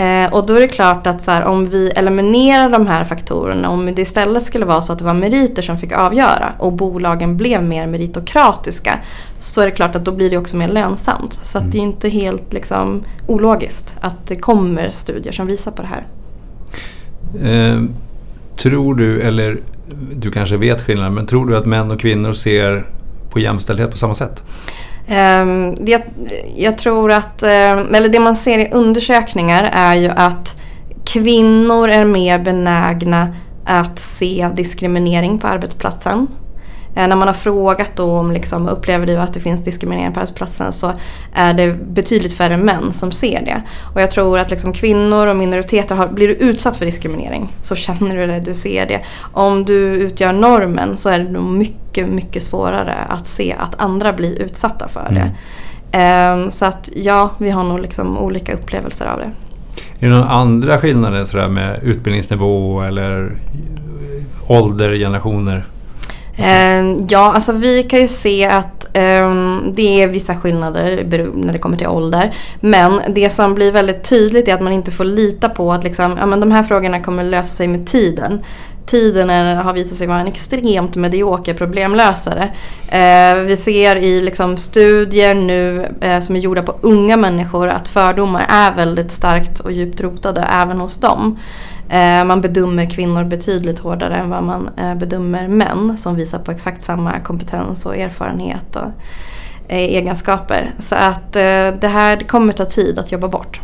Eh, 0.03 0.33
och 0.33 0.47
då 0.47 0.55
är 0.55 0.61
det 0.61 0.69
klart 0.69 1.07
att 1.07 1.23
så 1.23 1.31
här, 1.31 1.45
om 1.45 1.71
vi 1.71 1.89
eliminerar 1.89 2.71
de 2.71 2.87
här 2.87 3.05
faktorerna, 3.05 3.69
om 3.69 3.95
det 3.95 4.03
istället 4.03 4.45
skulle 4.45 4.65
vara 4.65 4.83
så 4.83 4.93
att 4.93 4.99
det 4.99 5.05
var 5.05 5.15
meriter 5.15 5.63
som 5.63 5.79
fick 5.79 5.93
avgöra 5.93 6.53
och 6.59 6.73
bolagen 6.73 7.37
blev 7.37 7.63
mer 7.63 7.87
meritokratiska 7.87 8.99
så 9.39 9.61
är 9.61 9.65
det 9.65 9.71
klart 9.71 9.97
att 9.97 10.05
då 10.05 10.13
blir 10.13 10.31
det 10.31 10.37
också 10.37 10.57
mer 10.57 10.69
lönsamt. 10.69 11.41
Så 11.43 11.59
mm. 11.59 11.71
det 11.71 11.79
är 11.79 11.83
inte 11.83 12.09
helt 12.09 12.53
liksom, 12.53 13.05
ologiskt 13.27 13.95
att 14.01 14.27
det 14.27 14.37
kommer 14.37 14.91
studier 14.91 15.33
som 15.33 15.47
visar 15.47 15.71
på 15.71 15.83
det 15.83 15.89
här. 15.89 16.07
Eh, 17.51 17.83
tror 18.57 18.95
du, 18.95 19.21
eller 19.21 19.59
du 20.15 20.31
kanske 20.31 20.57
vet 20.57 20.83
skillnaden, 20.83 21.15
men 21.15 21.27
tror 21.27 21.47
du 21.47 21.57
att 21.57 21.67
män 21.67 21.91
och 21.91 22.01
kvinnor 22.01 22.33
ser 22.33 22.87
på 23.31 23.39
jämställdhet 23.39 23.91
på 23.91 23.97
samma 23.97 24.15
sätt? 24.15 24.43
Ehm, 25.07 25.75
jag, 25.87 26.03
jag 26.57 26.79
tror 26.79 27.13
att, 27.13 27.43
ehm, 27.43 27.95
eller 27.95 28.09
det 28.09 28.21
man 28.21 28.37
ser 28.37 28.59
i 28.59 28.71
undersökningar 28.73 29.71
är 29.73 29.95
ju 29.95 30.09
att 30.09 30.57
kvinnor 31.05 31.89
är 31.89 32.05
mer 32.05 32.39
benägna 32.39 33.35
att 33.65 33.99
se 33.99 34.49
diskriminering 34.55 35.39
på 35.39 35.47
arbetsplatsen. 35.47 36.27
Eh, 36.95 37.09
när 37.09 37.17
man 37.17 37.29
har 37.29 37.35
frågat 37.35 37.97
då 37.97 38.19
om 38.19 38.33
liksom, 38.33 38.69
upplever 38.69 39.07
du 39.07 39.17
att 39.17 39.35
det 39.35 39.41
finns 39.41 39.65
diskriminering 39.65 40.13
på 40.13 40.21
arbetsplatsen 40.21 40.73
så 40.73 40.93
är 41.33 41.55
det 41.55 41.73
betydligt 41.73 42.33
färre 42.33 42.57
män 42.57 42.93
som 42.93 43.13
ser 43.13 43.45
det. 43.45 43.63
Och 43.95 44.03
jag 44.03 44.11
tror 44.11 44.39
att 44.39 44.51
liksom, 44.51 44.73
kvinnor 44.73 45.27
och 45.27 45.37
minoriteter, 45.37 45.95
har, 45.95 46.09
blir 46.09 46.29
du 46.29 46.35
utsatt 46.35 46.77
för 46.77 46.87
diskriminering 46.87 47.53
så 47.63 47.75
känner 47.77 48.17
du 48.17 48.27
det, 48.27 48.41
du 48.41 48.55
ser 48.55 48.87
det. 48.87 49.01
Om 49.33 49.65
du 49.65 49.79
utgör 49.79 50.33
normen 50.33 50.97
så 50.97 51.09
är 51.09 51.19
det 51.19 51.31
nog 51.31 51.45
mycket, 51.45 52.09
mycket 52.09 52.43
svårare 52.43 52.95
att 53.09 53.27
se 53.27 53.55
att 53.59 53.81
andra 53.81 54.13
blir 54.13 54.43
utsatta 54.43 54.89
för 54.89 55.09
det. 55.11 55.21
Mm. 55.21 55.33
Um, 55.93 56.51
så 56.51 56.65
att 56.65 56.89
ja, 56.95 57.31
vi 57.39 57.51
har 57.51 57.65
nog 57.65 57.81
liksom 57.81 58.19
olika 58.19 58.55
upplevelser 58.55 59.07
av 59.07 59.19
det. 59.19 59.31
det 59.99 60.09
några 60.09 60.25
andra 60.29 60.79
skillnader 60.79 61.25
sådär 61.25 61.49
med 61.49 61.81
utbildningsnivå 61.83 62.83
eller 62.83 63.39
ålder, 64.47 64.95
generationer? 64.95 65.65
Eh, 66.43 66.97
ja, 67.09 67.33
alltså 67.33 67.53
vi 67.53 67.83
kan 67.83 68.01
ju 68.01 68.09
se 68.09 68.47
att 68.47 68.85
eh, 68.97 69.31
det 69.73 70.03
är 70.03 70.07
vissa 70.07 70.37
skillnader 70.37 71.05
när 71.35 71.53
det 71.53 71.59
kommer 71.59 71.77
till 71.77 71.87
ålder. 71.87 72.35
Men 72.61 73.01
det 73.09 73.31
som 73.31 73.55
blir 73.55 73.73
väldigt 73.73 74.05
tydligt 74.05 74.49
är 74.49 74.55
att 74.55 74.63
man 74.63 74.73
inte 74.73 74.91
får 74.91 75.05
lita 75.05 75.49
på 75.49 75.73
att 75.73 75.85
liksom, 75.85 76.17
ja, 76.21 76.27
men 76.27 76.41
de 76.41 76.53
här 76.53 76.63
frågorna 76.63 77.01
kommer 77.01 77.25
lösa 77.25 77.55
sig 77.55 77.69
med 77.69 77.87
tiden 77.87 78.43
tiden 78.87 79.31
är, 79.31 79.55
har 79.55 79.73
visat 79.73 79.99
sig 79.99 80.07
vara 80.07 80.21
en 80.21 80.27
extremt 80.27 80.95
medioker 80.97 81.55
problemlösare. 81.55 82.43
Eh, 82.89 83.43
vi 83.45 83.57
ser 83.57 83.97
i 83.97 84.23
liksom, 84.23 84.57
studier 84.57 85.35
nu 85.35 85.89
eh, 86.01 86.21
som 86.21 86.37
är 86.37 86.41
gjorda 86.41 86.63
på 86.63 86.75
unga 86.81 87.17
människor 87.17 87.69
att 87.69 87.89
fördomar 87.89 88.47
är 88.49 88.73
väldigt 88.73 89.13
starkt 89.13 89.61
och 89.61 89.73
djupt 89.73 90.01
rotade 90.01 90.41
även 90.41 90.81
hos 90.81 90.97
dem. 90.97 91.39
Eh, 91.93 92.25
man 92.25 92.41
bedömer 92.41 92.87
kvinnor 92.87 93.25
betydligt 93.25 93.79
hårdare 93.79 94.17
än 94.17 94.31
vad 94.31 94.43
man 94.43 94.71
eh, 94.77 94.95
bedömer 94.95 95.49
män 95.49 95.99
som 95.99 96.17
visar 96.17 96.39
på 96.39 96.51
exakt 96.51 96.83
samma 96.83 97.21
kompetens 97.21 97.87
och 97.87 97.97
erfarenhet 97.97 98.77
och 98.77 98.91
eh, 99.69 99.79
egenskaper. 99.79 100.71
Så 100.79 100.95
att 100.95 101.33
det 101.33 101.91
här 101.93 102.17
kommer 102.17 102.53
ta 102.53 102.65
tid 102.65 102.99
att 102.99 103.13
jobba 103.13 103.29
bort. 103.29 103.61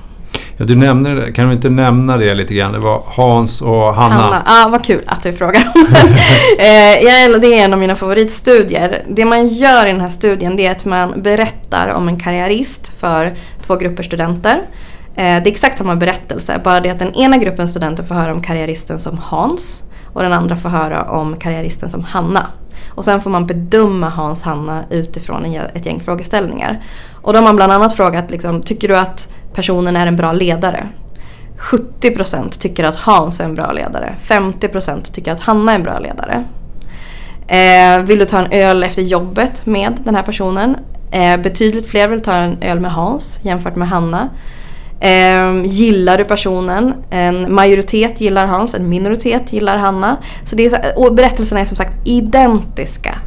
Ja, 0.56 0.64
du 0.64 0.76
nämnde 0.76 1.14
det, 1.14 1.32
kan 1.32 1.46
du 1.46 1.54
inte 1.54 1.70
nämna 1.70 2.16
det 2.16 2.34
lite 2.34 2.54
grann? 2.54 2.72
Det 2.72 2.78
var 2.78 3.02
Hans 3.06 3.62
och 3.62 3.94
Hanna. 3.94 4.14
Hanna, 4.14 4.42
ja 4.46 4.68
vad 4.70 4.84
kul 4.84 5.02
att 5.06 5.22
du 5.22 5.32
frågar. 5.32 5.72
det 7.40 7.54
är 7.54 7.64
en 7.64 7.72
av 7.72 7.78
mina 7.78 7.96
favoritstudier. 7.96 9.02
Det 9.08 9.24
man 9.24 9.46
gör 9.46 9.86
i 9.86 9.92
den 9.92 10.00
här 10.00 10.08
studien 10.08 10.56
det 10.56 10.66
är 10.66 10.72
att 10.72 10.84
man 10.84 11.22
berättar 11.22 11.88
om 11.88 12.08
en 12.08 12.20
karriärist 12.20 13.00
för 13.00 13.34
två 13.66 13.76
grupper 13.76 14.02
studenter. 14.02 14.62
Eh, 15.18 15.42
det 15.42 15.48
är 15.48 15.52
exakt 15.52 15.78
samma 15.78 15.96
berättelse, 15.96 16.60
bara 16.64 16.80
det 16.80 16.90
att 16.90 16.98
den 16.98 17.14
ena 17.14 17.36
gruppen 17.36 17.68
studenter 17.68 18.02
får 18.02 18.14
höra 18.14 18.32
om 18.32 18.42
karriäristen 18.42 18.98
som 18.98 19.18
Hans 19.18 19.84
och 20.12 20.22
den 20.22 20.32
andra 20.32 20.56
får 20.56 20.68
höra 20.68 21.02
om 21.02 21.36
karriäristen 21.36 21.90
som 21.90 22.04
Hanna. 22.04 22.46
Och 22.88 23.04
sen 23.04 23.20
får 23.20 23.30
man 23.30 23.46
bedöma 23.46 24.08
Hans 24.08 24.42
Hanna 24.42 24.84
utifrån 24.90 25.44
ett 25.74 25.86
gäng 25.86 26.00
frågeställningar. 26.00 26.84
Och 27.14 27.32
då 27.32 27.38
har 27.38 27.44
man 27.44 27.56
bland 27.56 27.72
annat 27.72 27.96
frågat, 27.96 28.30
liksom, 28.30 28.62
tycker 28.62 28.88
du 28.88 28.96
att 28.96 29.28
personen 29.54 29.96
är 29.96 30.06
en 30.06 30.16
bra 30.16 30.32
ledare? 30.32 30.88
70% 31.58 32.58
tycker 32.58 32.84
att 32.84 32.96
Hans 32.96 33.40
är 33.40 33.44
en 33.44 33.54
bra 33.54 33.72
ledare. 33.72 34.14
50% 34.26 35.12
tycker 35.12 35.32
att 35.32 35.40
Hanna 35.40 35.72
är 35.72 35.76
en 35.76 35.82
bra 35.82 35.98
ledare. 35.98 36.44
Eh, 37.46 38.02
vill 38.02 38.18
du 38.18 38.24
ta 38.24 38.38
en 38.38 38.52
öl 38.52 38.84
efter 38.84 39.02
jobbet 39.02 39.66
med 39.66 39.98
den 40.04 40.14
här 40.14 40.22
personen? 40.22 40.76
Eh, 41.10 41.36
betydligt 41.36 41.86
fler 41.86 42.08
vill 42.08 42.20
ta 42.20 42.32
en 42.32 42.62
öl 42.62 42.80
med 42.80 42.92
Hans 42.92 43.38
jämfört 43.42 43.76
med 43.76 43.88
Hanna. 43.88 44.28
Eh, 45.00 45.64
gillar 45.64 46.18
du 46.18 46.24
personen? 46.24 46.94
En 47.10 47.54
majoritet 47.54 48.20
gillar 48.20 48.46
Hans, 48.46 48.74
en 48.74 48.88
minoritet 48.88 49.52
gillar 49.52 49.76
Hanna. 49.76 50.16
Så 50.44 50.56
det 50.56 50.66
är, 50.66 50.98
och 50.98 51.14
berättelserna 51.14 51.60
är 51.60 51.64
som 51.64 51.76
sagt 51.76 51.92
identiska. 52.04 53.18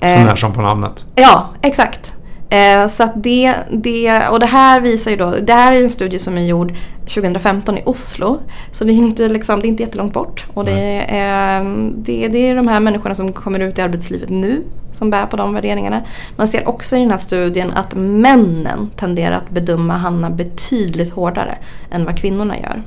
Eh, 0.00 0.18
så 0.18 0.24
när 0.24 0.36
som 0.36 0.52
på 0.52 0.60
namnet? 0.60 1.06
Ja, 1.14 1.46
exakt. 1.62 2.14
Eh, 2.52 2.88
så 2.88 3.08
det, 3.16 3.54
det, 3.70 4.28
och 4.28 4.40
det 4.40 4.46
här 4.46 4.80
visar 4.80 5.10
ju 5.10 5.16
då, 5.16 5.34
det 5.42 5.52
här 5.52 5.72
är 5.72 5.82
en 5.82 5.90
studie 5.90 6.18
som 6.18 6.38
är 6.38 6.42
gjord 6.42 6.74
2015 7.00 7.78
i 7.78 7.82
Oslo. 7.84 8.38
Så 8.72 8.84
det 8.84 8.92
är 8.92 8.94
inte, 8.94 9.28
liksom, 9.28 9.60
det 9.60 9.66
är 9.66 9.68
inte 9.68 9.82
jättelångt 9.82 10.12
bort. 10.12 10.44
Och 10.54 10.64
det 10.64 11.04
är, 11.08 11.64
det, 11.96 12.28
det 12.28 12.38
är 12.38 12.54
de 12.56 12.68
här 12.68 12.80
människorna 12.80 13.14
som 13.14 13.32
kommer 13.32 13.60
ut 13.60 13.78
i 13.78 13.82
arbetslivet 13.82 14.28
nu 14.28 14.62
som 14.92 15.10
bär 15.10 15.26
på 15.26 15.36
de 15.36 15.54
värderingarna. 15.54 16.02
Man 16.36 16.48
ser 16.48 16.68
också 16.68 16.96
i 16.96 16.98
den 16.98 17.10
här 17.10 17.18
studien 17.18 17.70
att 17.70 17.94
männen 17.94 18.90
tenderar 18.96 19.36
att 19.36 19.50
bedöma 19.50 19.96
Hanna 19.96 20.30
betydligt 20.30 21.12
hårdare 21.12 21.58
än 21.90 22.04
vad 22.04 22.18
kvinnorna 22.18 22.58
gör. 22.58 22.82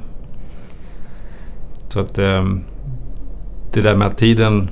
Så 1.90 2.00
att 2.00 2.18
ehm, 2.18 2.64
det 3.74 3.82
där 3.82 3.96
med 3.96 4.08
att 4.08 4.18
tiden 4.18 4.70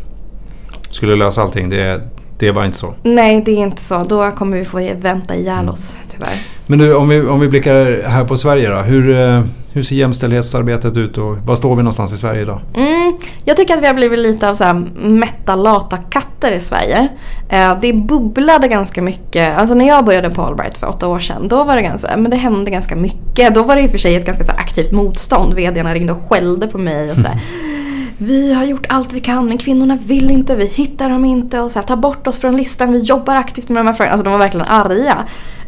skulle 0.89 1.15
lösa 1.15 1.41
allting, 1.41 1.69
det, 1.69 2.01
det 2.43 2.53
bara 2.53 2.65
inte 2.65 2.77
så? 2.77 2.93
Nej, 3.03 3.41
det 3.45 3.51
är 3.51 3.57
inte 3.57 3.81
så. 3.81 4.03
Då 4.03 4.31
kommer 4.31 4.57
vi 4.57 4.65
få 4.65 4.89
vänta 4.95 5.35
ihjäl 5.35 5.59
mm. 5.59 5.69
oss 5.69 5.95
tyvärr. 6.09 6.37
Men 6.67 6.79
nu 6.79 6.95
om 6.95 7.09
vi, 7.09 7.21
om 7.21 7.39
vi 7.39 7.47
blickar 7.47 8.09
här 8.09 8.25
på 8.25 8.37
Sverige 8.37 8.69
då. 8.69 8.75
Hur, 8.75 9.19
eh, 9.19 9.43
hur 9.71 9.83
ser 9.83 9.95
jämställdhetsarbetet 9.95 10.97
ut 10.97 11.17
och 11.17 11.37
var 11.37 11.55
står 11.55 11.75
vi 11.75 11.83
någonstans 11.83 12.13
i 12.13 12.17
Sverige 12.17 12.41
idag? 12.41 12.61
Mm, 12.75 13.17
jag 13.45 13.57
tycker 13.57 13.77
att 13.77 13.83
vi 13.83 13.87
har 13.87 13.93
blivit 13.93 14.19
lite 14.19 14.49
av 14.49 14.55
så 14.55 14.63
här 14.63 14.85
mätta 14.95 15.55
lata 15.55 15.97
katter 15.97 16.51
i 16.51 16.59
Sverige. 16.59 17.07
Eh, 17.49 17.77
det 17.81 17.93
bubblade 17.93 18.67
ganska 18.67 19.01
mycket. 19.01 19.57
Alltså 19.57 19.75
när 19.75 19.87
jag 19.87 20.05
började 20.05 20.29
på 20.29 20.41
Allbright 20.41 20.77
för 20.77 20.89
åtta 20.89 21.07
år 21.07 21.19
sedan 21.19 21.47
då 21.47 21.63
var 21.63 21.75
det 21.75 21.81
ganska, 21.81 22.17
men 22.17 22.31
det 22.31 22.37
hände 22.37 22.71
ganska 22.71 22.95
mycket. 22.95 23.55
Då 23.55 23.63
var 23.63 23.75
det 23.75 23.81
i 23.81 23.87
och 23.87 23.91
för 23.91 23.97
sig 23.97 24.15
ett 24.15 24.25
ganska 24.25 24.43
så 24.43 24.51
aktivt 24.51 24.91
motstånd. 24.91 25.53
VDarna 25.53 25.93
ringde 25.93 26.13
och 26.13 26.29
skällde 26.29 26.67
på 26.67 26.77
mig 26.77 27.11
och 27.11 27.17
så 27.17 27.21
vi 28.23 28.53
har 28.53 28.63
gjort 28.63 28.85
allt 28.89 29.13
vi 29.13 29.19
kan 29.19 29.45
men 29.45 29.57
kvinnorna 29.57 29.97
vill 30.05 30.31
inte, 30.31 30.55
vi 30.55 30.65
hittar 30.65 31.09
dem 31.09 31.25
inte 31.25 31.59
och 31.59 31.71
så 31.71 31.79
här, 31.79 31.87
ta 31.87 31.95
bort 31.95 32.27
oss 32.27 32.39
från 32.39 32.57
listan, 32.57 32.91
vi 32.91 32.99
jobbar 32.99 33.35
aktivt 33.35 33.69
med 33.69 33.79
de 33.79 33.87
här 33.87 33.93
frågorna. 33.93 34.13
Alltså 34.13 34.23
de 34.23 34.31
var 34.31 34.39
verkligen 34.39 34.67
arga. 34.67 35.17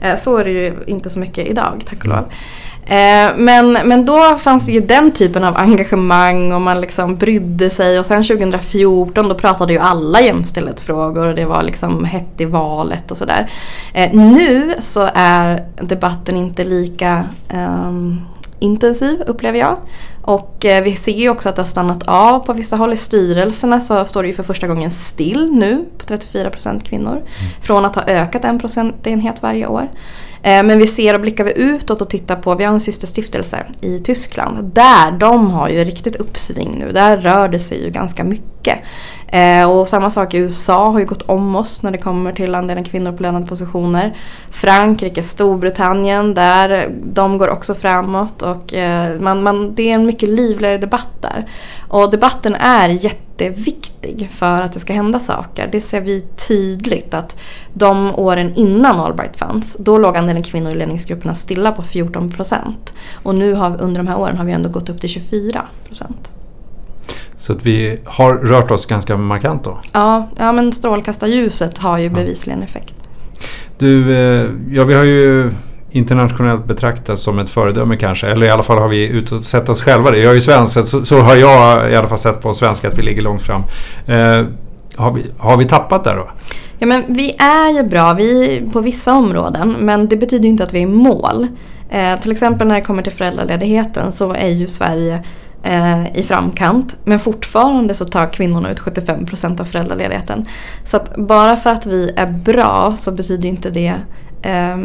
Eh, 0.01 0.19
så 0.19 0.37
är 0.37 0.43
det 0.43 0.51
ju 0.51 0.83
inte 0.87 1.09
så 1.09 1.19
mycket 1.19 1.47
idag, 1.47 1.81
tack 1.85 1.99
och 1.99 2.05
lov. 2.05 2.31
Eh, 2.87 3.31
men, 3.37 3.71
men 3.71 4.05
då 4.05 4.37
fanns 4.37 4.65
det 4.65 4.71
ju 4.71 4.79
den 4.79 5.11
typen 5.11 5.43
av 5.43 5.57
engagemang 5.57 6.51
och 6.51 6.61
man 6.61 6.81
liksom 6.81 7.15
brydde 7.15 7.69
sig 7.69 7.99
och 7.99 8.05
sen 8.05 8.23
2014 8.23 9.29
då 9.29 9.35
pratade 9.35 9.73
ju 9.73 9.79
alla 9.79 10.21
jämställdhetsfrågor 10.21 11.27
och 11.27 11.35
det 11.35 11.45
var 11.45 11.63
liksom 11.63 12.03
hett 12.03 12.41
i 12.41 12.45
valet 12.45 13.11
och 13.11 13.17
sådär. 13.17 13.51
Eh, 13.93 14.13
nu 14.13 14.73
så 14.79 15.09
är 15.13 15.65
debatten 15.81 16.37
inte 16.37 16.63
lika 16.63 17.23
um, 17.53 18.21
intensiv 18.59 19.23
upplever 19.27 19.59
jag. 19.59 19.77
Och 20.27 20.65
eh, 20.65 20.83
vi 20.83 20.95
ser 20.95 21.11
ju 21.11 21.29
också 21.29 21.49
att 21.49 21.55
det 21.55 21.61
har 21.61 21.67
stannat 21.67 22.03
av 22.07 22.39
på 22.39 22.53
vissa 22.53 22.75
håll. 22.75 22.93
I 22.93 22.97
styrelserna 22.97 23.81
så 23.81 24.05
står 24.05 24.23
det 24.23 24.27
ju 24.27 24.35
för 24.35 24.43
första 24.43 24.67
gången 24.67 24.91
still 24.91 25.51
nu 25.51 25.85
på 25.97 26.05
34% 26.05 26.83
kvinnor. 26.83 27.11
Mm. 27.11 27.25
Från 27.61 27.85
att 27.85 27.95
ha 27.95 28.03
ökat 28.03 28.45
en 28.45 28.59
procentenhet 28.59 29.41
varje 29.41 29.67
år. 29.67 29.89
Eh, 30.45 30.63
men 30.63 30.79
vi 30.79 30.87
ser 30.87 31.13
och 31.13 31.21
blickar 31.21 31.43
vi 31.43 31.53
utåt 31.55 32.01
och 32.01 32.09
tittar 32.09 32.35
på, 32.35 32.55
vi 32.55 32.63
har 32.63 32.73
en 32.73 32.79
systerstiftelse 32.79 33.65
i 33.81 33.99
Tyskland. 33.99 34.71
Där, 34.73 35.11
de 35.11 35.51
har 35.51 35.69
ju 35.69 35.83
riktigt 35.83 36.15
uppsving 36.15 36.75
nu. 36.79 36.91
Där 36.91 37.17
rör 37.17 37.47
det 37.47 37.59
sig 37.59 37.83
ju 37.83 37.89
ganska 37.89 38.23
mycket. 38.23 38.79
Eh, 39.27 39.71
och 39.71 39.89
samma 39.89 40.09
sak 40.09 40.33
i 40.33 40.37
USA 40.37 40.91
har 40.91 40.99
ju 40.99 41.05
gått 41.05 41.21
om 41.21 41.55
oss 41.55 41.83
när 41.83 41.91
det 41.91 41.97
kommer 41.97 42.33
till 42.33 42.55
andelen 42.55 42.83
kvinnor 42.83 43.11
på 43.11 43.23
ledande 43.23 43.47
positioner. 43.47 44.15
Frankrike, 44.51 45.23
Storbritannien, 45.23 46.33
där 46.33 46.89
de 47.03 47.37
går 47.37 47.49
också 47.49 47.75
framåt 47.75 48.41
och 48.41 48.73
man, 49.19 49.43
man, 49.43 49.75
det 49.75 49.89
är 49.89 49.95
en 49.95 50.05
mycket 50.15 50.29
livligare 50.29 50.77
debatt 50.77 51.21
där. 51.21 51.49
Och 51.87 52.11
debatten 52.11 52.55
är 52.55 52.89
jätteviktig 52.89 54.29
för 54.31 54.61
att 54.61 54.73
det 54.73 54.79
ska 54.79 54.93
hända 54.93 55.19
saker. 55.19 55.69
Det 55.71 55.81
ser 55.81 56.01
vi 56.01 56.21
tydligt 56.47 57.13
att 57.13 57.39
de 57.73 58.15
åren 58.15 58.53
innan 58.55 58.99
Allbright 58.99 59.37
fanns, 59.37 59.77
då 59.79 59.97
låg 59.97 60.17
andelen 60.17 60.43
kvinnor 60.43 60.71
i 60.71 60.75
ledningsgrupperna 60.75 61.35
stilla 61.35 61.71
på 61.71 61.83
14 61.83 62.31
procent. 62.31 62.93
Och 63.23 63.35
nu 63.35 63.53
har, 63.53 63.81
under 63.81 64.03
de 64.03 64.07
här 64.07 64.19
åren 64.19 64.37
har 64.37 64.45
vi 64.45 64.51
ändå 64.51 64.69
gått 64.69 64.89
upp 64.89 65.01
till 65.01 65.09
24 65.09 65.61
procent. 65.87 66.31
Så 67.37 67.53
att 67.53 67.65
vi 67.65 67.99
har 68.05 68.33
rört 68.33 68.71
oss 68.71 68.85
ganska 68.85 69.17
markant 69.17 69.63
då? 69.63 69.79
Ja, 69.91 70.29
ja 70.37 70.51
men 70.51 70.71
strålkastarljuset 70.73 71.77
har 71.77 71.97
ju 71.97 72.09
bevisligen 72.09 72.63
effekt. 72.63 72.95
Du, 73.77 74.15
eh, 74.15 74.49
ja 74.71 74.83
vi 74.83 74.93
har 74.93 75.03
ju 75.03 75.51
internationellt 75.95 76.65
betraktat 76.65 77.19
som 77.19 77.39
ett 77.39 77.49
föredöme 77.49 77.97
kanske. 77.97 78.27
Eller 78.27 78.45
i 78.45 78.49
alla 78.49 78.63
fall 78.63 78.77
har 78.77 78.87
vi 78.87 79.07
utsett 79.07 79.69
oss 79.69 79.81
själva 79.81 80.11
det. 80.11 80.17
Jag 80.17 80.29
är 80.29 80.33
ju 80.33 80.41
svensk 80.41 80.87
så, 80.87 81.05
så, 81.05 81.19
har 81.19 81.35
jag 81.35 81.91
i 81.91 81.95
alla 81.95 82.07
fall 82.07 82.17
sett 82.17 82.41
på 82.41 82.49
oss 82.49 82.57
svenskar 82.57 82.87
att 82.87 82.97
vi 82.97 83.03
ligger 83.03 83.21
långt 83.21 83.41
fram. 83.41 83.63
Eh, 84.05 84.45
har, 84.95 85.11
vi, 85.11 85.25
har 85.37 85.57
vi 85.57 85.65
tappat 85.65 86.03
där 86.03 86.15
då? 86.15 86.29
Ja 86.79 86.87
men 86.87 87.03
vi 87.07 87.35
är 87.39 87.69
ju 87.69 87.83
bra 87.83 88.13
vi, 88.13 88.61
på 88.73 88.81
vissa 88.81 89.13
områden 89.13 89.75
men 89.79 90.07
det 90.07 90.17
betyder 90.17 90.43
ju 90.43 90.49
inte 90.49 90.63
att 90.63 90.73
vi 90.73 90.77
är 90.77 90.83
i 90.83 90.85
mål. 90.85 91.47
Eh, 91.89 92.19
till 92.19 92.31
exempel 92.31 92.67
när 92.67 92.75
det 92.75 92.81
kommer 92.81 93.03
till 93.03 93.11
föräldraledigheten 93.11 94.11
så 94.11 94.33
är 94.33 94.49
ju 94.49 94.67
Sverige 94.67 95.23
eh, 95.63 96.17
i 96.17 96.23
framkant. 96.23 96.97
Men 97.03 97.19
fortfarande 97.19 97.95
så 97.95 98.05
tar 98.05 98.33
kvinnorna 98.33 98.71
ut 98.71 98.79
75% 98.79 99.61
av 99.61 99.65
föräldraledigheten. 99.65 100.45
Så 100.85 100.97
att 100.97 101.15
bara 101.15 101.55
för 101.55 101.69
att 101.69 101.85
vi 101.85 102.11
är 102.15 102.27
bra 102.27 102.95
så 102.97 103.11
betyder 103.11 103.49
inte 103.49 103.69
det 103.69 103.93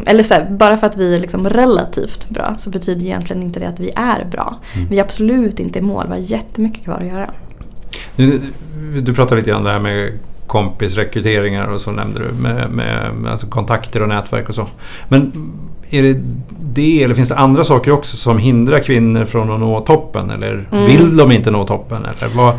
eller 0.07 0.23
så 0.23 0.35
här, 0.35 0.51
bara 0.51 0.77
för 0.77 0.87
att 0.87 0.97
vi 0.97 1.15
är 1.15 1.21
liksom 1.21 1.49
relativt 1.49 2.29
bra 2.29 2.55
så 2.59 2.71
betyder 2.71 3.03
egentligen 3.03 3.43
inte 3.43 3.61
det 3.61 3.69
att 3.69 3.81
vi 3.81 3.91
är 3.97 4.25
bra. 4.25 4.59
Mm. 4.77 4.89
Vi 4.89 4.99
är 4.99 5.03
absolut 5.03 5.61
inte 5.61 5.79
i 5.79 5.83
mål, 5.83 6.05
vi 6.07 6.13
har 6.13 6.19
jättemycket 6.19 6.85
kvar 6.85 6.95
att 6.95 7.07
göra. 7.07 7.31
Du, 8.17 8.41
du 9.01 9.15
pratade 9.15 9.41
lite 9.41 9.51
grann 9.51 9.65
det 9.65 9.71
här 9.71 9.81
med 9.81 10.13
kompisrekryteringar 10.47 11.67
och 11.67 11.81
så 11.81 11.91
nämnde 11.91 12.21
du 12.21 12.43
med, 12.43 12.71
med 12.71 13.13
alltså 13.31 13.47
kontakter 13.47 14.03
och 14.03 14.09
nätverk 14.09 14.49
och 14.49 14.55
så. 14.55 14.67
Men 15.09 15.33
är 15.91 16.03
det 16.03 16.21
det 16.61 17.03
eller 17.03 17.15
finns 17.15 17.29
det 17.29 17.37
andra 17.37 17.65
saker 17.65 17.93
också 17.93 18.17
som 18.17 18.39
hindrar 18.39 18.81
kvinnor 18.81 19.25
från 19.25 19.51
att 19.51 19.61
nå 19.61 19.81
toppen? 19.81 20.31
Eller 20.31 20.69
mm. 20.73 20.87
vill 20.87 21.17
de 21.17 21.33
inte 21.33 21.51
nå 21.51 21.65
toppen? 21.65 22.05
Eller 22.05 22.35
vad, 22.35 22.59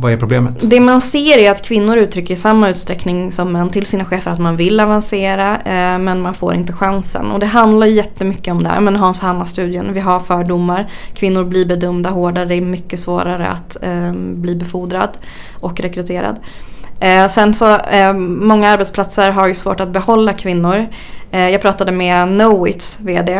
vad 0.00 0.12
är 0.12 0.16
problemet? 0.16 0.70
Det 0.70 0.80
man 0.80 1.00
ser 1.00 1.38
är 1.38 1.50
att 1.50 1.62
kvinnor 1.62 1.96
uttrycker 1.96 2.34
i 2.34 2.36
samma 2.36 2.70
utsträckning 2.70 3.32
som 3.32 3.52
män 3.52 3.70
till 3.70 3.86
sina 3.86 4.04
chefer 4.04 4.30
att 4.30 4.38
man 4.38 4.56
vill 4.56 4.80
avancera 4.80 5.56
eh, 5.56 5.98
men 5.98 6.20
man 6.20 6.34
får 6.34 6.54
inte 6.54 6.72
chansen. 6.72 7.30
Och 7.30 7.40
det 7.40 7.46
handlar 7.46 7.86
jättemycket 7.86 8.52
om 8.52 8.62
det 8.62 8.68
här. 8.68 8.80
Men 8.80 8.96
Hans 8.96 9.20
Hanna-studien, 9.20 9.92
vi 9.92 10.00
har 10.00 10.20
fördomar. 10.20 10.90
Kvinnor 11.14 11.44
blir 11.44 11.66
bedömda 11.66 12.10
hårdare, 12.10 12.44
det 12.44 12.54
är 12.54 12.60
mycket 12.60 13.00
svårare 13.00 13.48
att 13.48 13.82
eh, 13.82 14.12
bli 14.14 14.56
befordrad 14.56 15.10
och 15.60 15.80
rekryterad. 15.80 16.36
Eh, 17.00 17.28
sen 17.28 17.54
så, 17.54 17.76
eh, 17.76 18.12
många 18.14 18.68
arbetsplatser 18.68 19.30
har 19.30 19.48
ju 19.48 19.54
svårt 19.54 19.80
att 19.80 19.92
behålla 19.92 20.32
kvinnor. 20.32 20.86
Eh, 21.30 21.48
jag 21.48 21.62
pratade 21.62 21.92
med 21.92 22.28
Knowits 22.28 22.98
VD, 23.00 23.32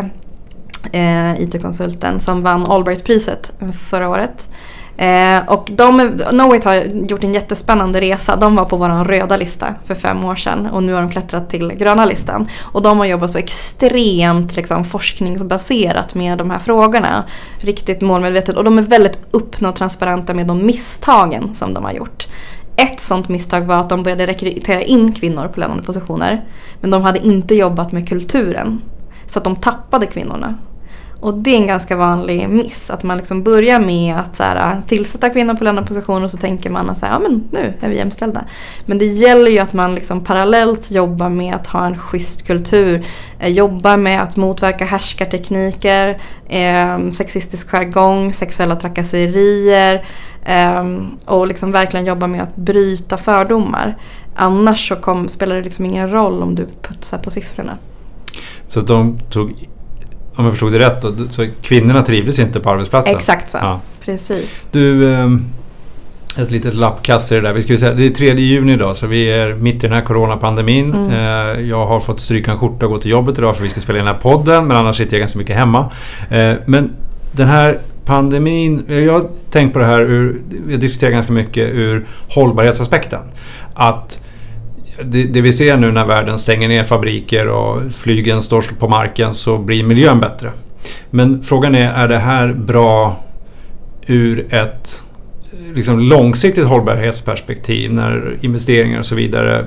eh, 0.92 1.40
IT-konsulten, 1.40 2.20
som 2.20 2.42
vann 2.42 2.66
Allbright-priset 2.66 3.52
förra 3.90 4.08
året. 4.08 4.48
Eh, 4.96 5.48
och 5.48 5.70
de, 5.72 6.20
Knowit 6.28 6.64
har 6.64 6.74
gjort 7.08 7.24
en 7.24 7.34
jättespännande 7.34 8.00
resa. 8.00 8.36
De 8.36 8.56
var 8.56 8.64
på 8.64 8.76
vår 8.76 9.04
röda 9.04 9.36
lista 9.36 9.74
för 9.86 9.94
fem 9.94 10.24
år 10.24 10.36
sedan 10.36 10.66
och 10.66 10.82
nu 10.82 10.92
har 10.92 11.00
de 11.00 11.10
klättrat 11.10 11.50
till 11.50 11.72
gröna 11.72 12.04
listan. 12.04 12.48
Och 12.60 12.82
de 12.82 12.98
har 12.98 13.06
jobbat 13.06 13.30
så 13.30 13.38
extremt 13.38 14.56
liksom, 14.56 14.84
forskningsbaserat 14.84 16.14
med 16.14 16.38
de 16.38 16.50
här 16.50 16.58
frågorna. 16.58 17.24
Riktigt 17.58 18.00
målmedvetet 18.00 18.56
och 18.56 18.64
de 18.64 18.78
är 18.78 18.82
väldigt 18.82 19.18
öppna 19.32 19.68
och 19.68 19.76
transparenta 19.76 20.34
med 20.34 20.46
de 20.46 20.66
misstagen 20.66 21.54
som 21.54 21.74
de 21.74 21.84
har 21.84 21.92
gjort. 21.92 22.26
Ett 22.76 23.00
sånt 23.00 23.28
misstag 23.28 23.60
var 23.60 23.76
att 23.76 23.88
de 23.88 24.02
började 24.02 24.26
rekrytera 24.26 24.82
in 24.82 25.12
kvinnor 25.12 25.48
på 25.48 25.60
ledande 25.60 25.82
positioner. 25.82 26.44
Men 26.80 26.90
de 26.90 27.02
hade 27.02 27.18
inte 27.18 27.54
jobbat 27.54 27.92
med 27.92 28.08
kulturen. 28.08 28.80
Så 29.26 29.38
att 29.38 29.44
de 29.44 29.56
tappade 29.56 30.06
kvinnorna. 30.06 30.58
Och 31.22 31.34
det 31.34 31.50
är 31.50 31.56
en 31.56 31.66
ganska 31.66 31.96
vanlig 31.96 32.48
miss. 32.48 32.90
Att 32.90 33.02
man 33.02 33.16
liksom 33.16 33.42
börjar 33.42 33.80
med 33.80 34.16
att 34.16 34.36
så 34.36 34.42
här, 34.42 34.72
äh, 34.72 34.84
tillsätta 34.86 35.30
kvinnor 35.30 35.54
på 35.54 35.64
ledande 35.64 36.00
och 36.06 36.30
så 36.30 36.36
tänker 36.36 36.70
man 36.70 36.90
att 36.90 36.98
så 36.98 37.06
här, 37.06 37.12
ja, 37.12 37.18
men 37.18 37.44
nu 37.50 37.74
är 37.80 37.88
vi 37.88 37.96
jämställda. 37.96 38.44
Men 38.86 38.98
det 38.98 39.06
gäller 39.06 39.50
ju 39.50 39.58
att 39.58 39.72
man 39.72 39.94
liksom 39.94 40.20
parallellt 40.20 40.90
jobbar 40.90 41.28
med 41.28 41.54
att 41.54 41.66
ha 41.66 41.86
en 41.86 41.98
schysst 41.98 42.46
kultur. 42.46 43.04
Eh, 43.38 43.48
jobbar 43.48 43.96
med 43.96 44.22
att 44.22 44.36
motverka 44.36 44.84
härskartekniker, 44.84 46.18
eh, 46.48 47.10
sexistisk 47.12 47.70
jargong, 47.70 48.32
sexuella 48.32 48.76
trakasserier. 48.76 50.04
Eh, 50.44 50.84
och 51.24 51.46
liksom 51.46 51.72
verkligen 51.72 52.06
jobba 52.06 52.26
med 52.26 52.42
att 52.42 52.56
bryta 52.56 53.16
fördomar. 53.16 53.96
Annars 54.34 54.88
så 54.88 54.96
kom, 54.96 55.28
spelar 55.28 55.56
det 55.56 55.62
liksom 55.62 55.86
ingen 55.86 56.10
roll 56.10 56.42
om 56.42 56.54
du 56.54 56.66
putsar 56.82 57.18
på 57.18 57.30
siffrorna. 57.30 57.78
Så 58.66 58.80
de 58.80 59.20
tog 59.30 59.68
om 60.36 60.44
jag 60.44 60.52
förstod 60.52 60.72
det 60.72 60.78
rätt, 60.78 61.02
då, 61.02 61.12
så 61.30 61.46
kvinnorna 61.62 62.02
trivdes 62.02 62.38
inte 62.38 62.60
på 62.60 62.70
arbetsplatsen? 62.70 63.16
Exakt 63.16 63.50
så, 63.50 63.58
ja. 63.60 63.80
precis. 64.00 64.68
Du, 64.70 65.14
ehm, 65.14 65.44
ett 66.38 66.50
litet 66.50 66.74
lappkast 66.74 67.32
i 67.32 67.34
det 67.34 67.40
där. 67.40 67.52
Vi 67.52 67.62
ska 67.62 67.78
säga, 67.78 67.94
det 67.94 68.06
är 68.06 68.10
3 68.10 68.34
juni 68.34 68.72
idag 68.72 68.96
så 68.96 69.06
vi 69.06 69.30
är 69.30 69.54
mitt 69.54 69.74
i 69.74 69.86
den 69.86 69.92
här 69.92 70.04
coronapandemin. 70.04 70.94
Mm. 70.94 71.10
Eh, 71.10 71.60
jag 71.60 71.86
har 71.86 72.00
fått 72.00 72.20
stryka 72.20 72.50
en 72.50 72.58
skjorta 72.58 72.86
och 72.86 72.92
gå 72.92 72.98
till 72.98 73.10
jobbet 73.10 73.38
idag 73.38 73.56
för 73.56 73.62
vi 73.62 73.68
ska 73.68 73.80
spela 73.80 73.98
in 73.98 74.04
den 74.04 74.14
här 74.14 74.22
podden 74.22 74.66
men 74.66 74.76
annars 74.76 74.96
sitter 74.96 75.12
jag 75.12 75.20
ganska 75.20 75.38
mycket 75.38 75.56
hemma. 75.56 75.90
Eh, 76.30 76.54
men 76.66 76.92
den 77.32 77.48
här 77.48 77.78
pandemin, 78.04 78.84
jag 78.88 79.12
har 79.12 79.28
tänkt 79.50 79.72
på 79.72 79.78
det 79.78 79.84
här 79.84 80.00
ur, 80.00 80.40
jag 80.70 80.80
diskuterar 80.80 81.10
ganska 81.10 81.32
mycket 81.32 81.68
ur 81.68 82.06
hållbarhetsaspekten. 82.28 83.20
Att 83.74 84.20
det, 85.02 85.24
det, 85.24 85.40
vi 85.40 85.52
ser 85.52 85.76
nu 85.76 85.92
när 85.92 86.06
världen 86.06 86.38
stänger 86.38 86.68
ner 86.68 86.84
fabriker 86.84 87.48
och 87.48 87.92
flygen 87.92 88.42
står 88.42 88.64
på 88.78 88.88
marken 88.88 89.34
så 89.34 89.58
blir 89.58 89.84
miljön 89.84 90.20
bättre. 90.20 90.50
Men 91.10 91.42
frågan 91.42 91.74
är, 91.74 91.92
är 91.92 92.08
det 92.08 92.18
här 92.18 92.52
bra 92.52 93.16
ur 94.06 94.54
ett 94.54 95.02
liksom 95.74 96.00
långsiktigt 96.00 96.64
hållbarhetsperspektiv 96.64 97.92
när 97.92 98.36
investeringar 98.40 98.98
och 98.98 99.06
så 99.06 99.14
vidare 99.14 99.66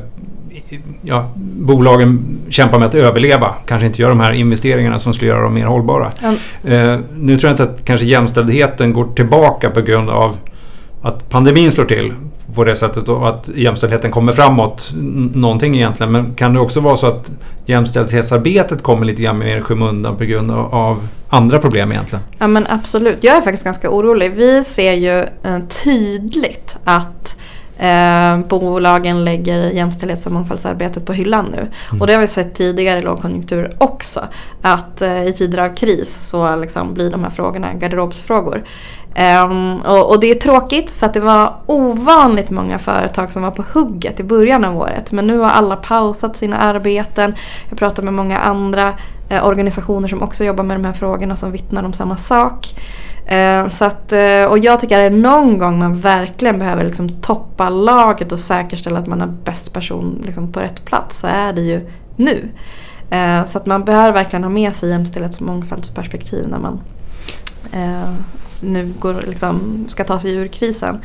ja, 1.02 1.32
bolagen 1.36 2.38
kämpar 2.50 2.80
med 2.80 2.86
att 2.86 2.96
överleva, 2.96 3.56
kanske 3.66 3.86
inte 3.86 4.02
gör 4.02 4.10
de 4.10 4.20
här 4.20 4.32
investeringarna 4.32 5.00
som 5.00 5.14
skulle 5.14 5.32
göra 5.32 5.44
dem 5.44 5.54
mer 5.54 5.66
hållbara. 5.66 6.12
Mm. 6.22 6.36
Eh, 6.64 7.00
nu 7.12 7.38
tror 7.38 7.50
jag 7.50 7.54
inte 7.54 7.64
att 7.64 7.86
kanske 7.86 8.06
jämställdheten 8.06 8.94
går 8.94 9.14
tillbaka 9.16 9.70
på 9.70 9.82
grund 9.82 10.10
av 10.10 10.38
att 11.06 11.30
pandemin 11.30 11.72
slår 11.72 11.86
till 11.86 12.14
på 12.56 12.64
det 12.64 12.76
sättet 12.76 13.10
och 13.10 13.30
att 13.30 13.50
jämställdheten 13.56 14.12
kommer 14.12 14.34
framåt 14.34 14.94
någonting 15.34 15.76
egentligen. 15.76 16.12
Men 16.12 16.34
kan 16.34 16.54
det 16.54 16.60
också 16.60 16.80
vara 16.80 16.98
så 16.98 17.08
att 17.08 17.32
jämställdhetsarbetet 17.66 18.84
kommer 18.84 19.06
lite 19.06 19.22
grann 19.22 19.38
mer 19.38 19.58
i 19.58 19.62
skymundan 19.62 20.18
på 20.18 20.24
grund 20.24 20.52
av, 20.52 21.08
andra 21.30 21.60
problem 21.60 21.92
egentligen? 21.92 22.24
Ja 22.38 22.48
men 22.48 22.66
absolut, 22.70 23.18
jag 23.22 23.38
är 23.38 23.42
faktiskt 23.42 23.64
ganska 23.64 23.90
orolig. 23.90 24.32
Vi 24.32 24.64
ser 24.64 24.94
ju 24.94 25.20
eh, 25.20 25.60
tydligt 25.84 26.78
att 26.84 27.38
Eh, 27.78 28.40
bolagen 28.40 29.26
lägger 29.26 29.70
jämställdhets 29.70 30.26
och 30.26 30.32
mångfaldsarbetet 30.32 31.06
på 31.06 31.14
hyllan 31.14 31.46
nu. 31.52 31.58
Mm. 31.58 32.02
Och 32.02 32.08
det 32.08 32.14
har 32.14 32.22
vi 32.22 32.28
sett 32.28 32.54
tidigare 32.54 33.00
i 33.00 33.02
lågkonjunktur 33.02 33.72
också. 33.78 34.22
Att 34.62 35.02
eh, 35.02 35.26
i 35.26 35.34
tider 35.34 35.58
av 35.58 35.76
kris 35.76 36.30
så 36.30 36.56
liksom 36.56 36.94
blir 36.94 37.12
de 37.12 37.24
här 37.24 37.30
frågorna 37.30 37.74
garderobsfrågor. 37.74 38.64
Um, 39.48 39.82
och, 39.82 40.10
och, 40.10 40.20
det 40.20 40.32
är 40.32 40.36
tråkigt 40.36 40.92
för 40.92 41.06
att 41.06 41.14
det 41.14 41.20
var 41.20 41.56
ovanligt 41.66 42.50
många 42.50 42.80
företag 42.80 43.32
som 43.32 43.44
var 43.44 43.52
på 43.52 43.64
hugget 43.74 44.20
i 44.20 44.24
början 44.24 44.66
av 44.66 44.78
året. 44.78 45.12
Men 45.12 45.28
nu 45.28 45.40
har 45.40 45.50
alla 45.50 45.76
pausat 45.76 46.36
sina 46.36 46.58
arbeten. 46.58 47.36
Jag 47.70 47.80
pratar 47.80 48.04
med 48.04 48.14
många 48.14 48.38
andra 48.38 48.94
Eh, 49.30 49.48
organisationer 49.48 50.08
som 50.08 50.22
också 50.22 50.44
jobbar 50.44 50.64
med 50.64 50.78
de 50.78 50.86
här 50.86 50.94
frågorna 50.94 51.36
som 51.36 51.52
vittnar 51.52 51.84
om 51.84 51.94
samma 51.94 52.18
sak. 52.18 52.68
Eh, 53.26 53.68
så 53.68 53.86
att, 53.86 54.12
eh, 54.12 54.46
och 54.50 54.60
jag 54.60 54.80
tycker 54.80 54.96
att 54.96 55.12
det 55.12 55.18
är 55.18 55.22
någon 55.22 55.58
gång 55.58 55.80
man 55.80 56.00
verkligen 56.00 56.60
behöver 56.60 56.84
liksom 56.84 57.10
toppa 57.10 57.70
laget 57.70 58.32
och 58.32 58.40
säkerställa 58.40 59.00
att 59.00 59.08
man 59.08 59.22
har 59.22 59.28
bäst 59.28 59.74
person 59.74 60.24
liksom 60.26 60.52
på 60.52 60.60
rätt 60.60 60.86
plats 60.86 61.20
så 61.20 61.28
är 61.28 61.54
det 61.54 61.62
ju 61.62 61.90
nu. 62.16 62.50
Så 63.48 63.58
att 63.58 63.66
man 63.66 63.84
behöver 63.84 64.12
verkligen 64.12 64.44
ha 64.44 64.50
med 64.50 64.76
sig 64.76 64.90
jämställdhets 64.90 65.38
och 65.38 65.48
mångfaldsperspektiv 65.48 66.48
när 66.48 66.60
man 66.60 66.80
nu 68.60 68.94
går, 69.00 69.24
liksom, 69.28 69.86
ska 69.90 70.04
ta 70.04 70.20
sig 70.20 70.32
ur 70.32 70.48
krisen. 70.48 71.00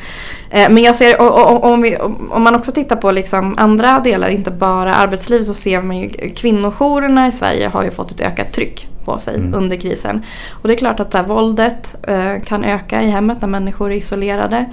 Eh, 0.50 0.70
men 0.70 0.82
jag 0.82 0.96
ser, 0.96 1.20
och, 1.20 1.52
och, 1.52 1.64
om, 1.64 1.82
vi, 1.82 1.96
om, 2.30 2.42
man 2.42 2.54
också 2.54 2.72
tittar 2.72 2.96
på 2.96 3.10
liksom 3.10 3.54
andra 3.58 4.00
delar, 4.00 4.28
inte 4.28 4.50
bara 4.50 4.94
arbetsliv, 4.94 5.42
så 5.42 5.54
ser 5.54 5.82
man 5.82 5.98
ju 5.98 6.08
kvinnojourerna 6.30 7.28
i 7.28 7.32
Sverige 7.32 7.68
har 7.68 7.84
ju 7.84 7.90
fått 7.90 8.10
ett 8.10 8.20
ökat 8.20 8.52
tryck 8.52 8.88
på 9.04 9.18
sig 9.18 9.34
mm. 9.34 9.54
under 9.54 9.76
krisen. 9.76 10.22
Och 10.50 10.68
det 10.68 10.74
är 10.74 10.78
klart 10.78 11.00
att 11.00 11.14
här, 11.14 11.22
våldet 11.22 11.96
eh, 12.08 12.42
kan 12.44 12.64
öka 12.64 13.02
i 13.02 13.10
hemmet 13.10 13.40
när 13.40 13.48
människor 13.48 13.92
är 13.92 13.96
isolerade. 13.96 14.64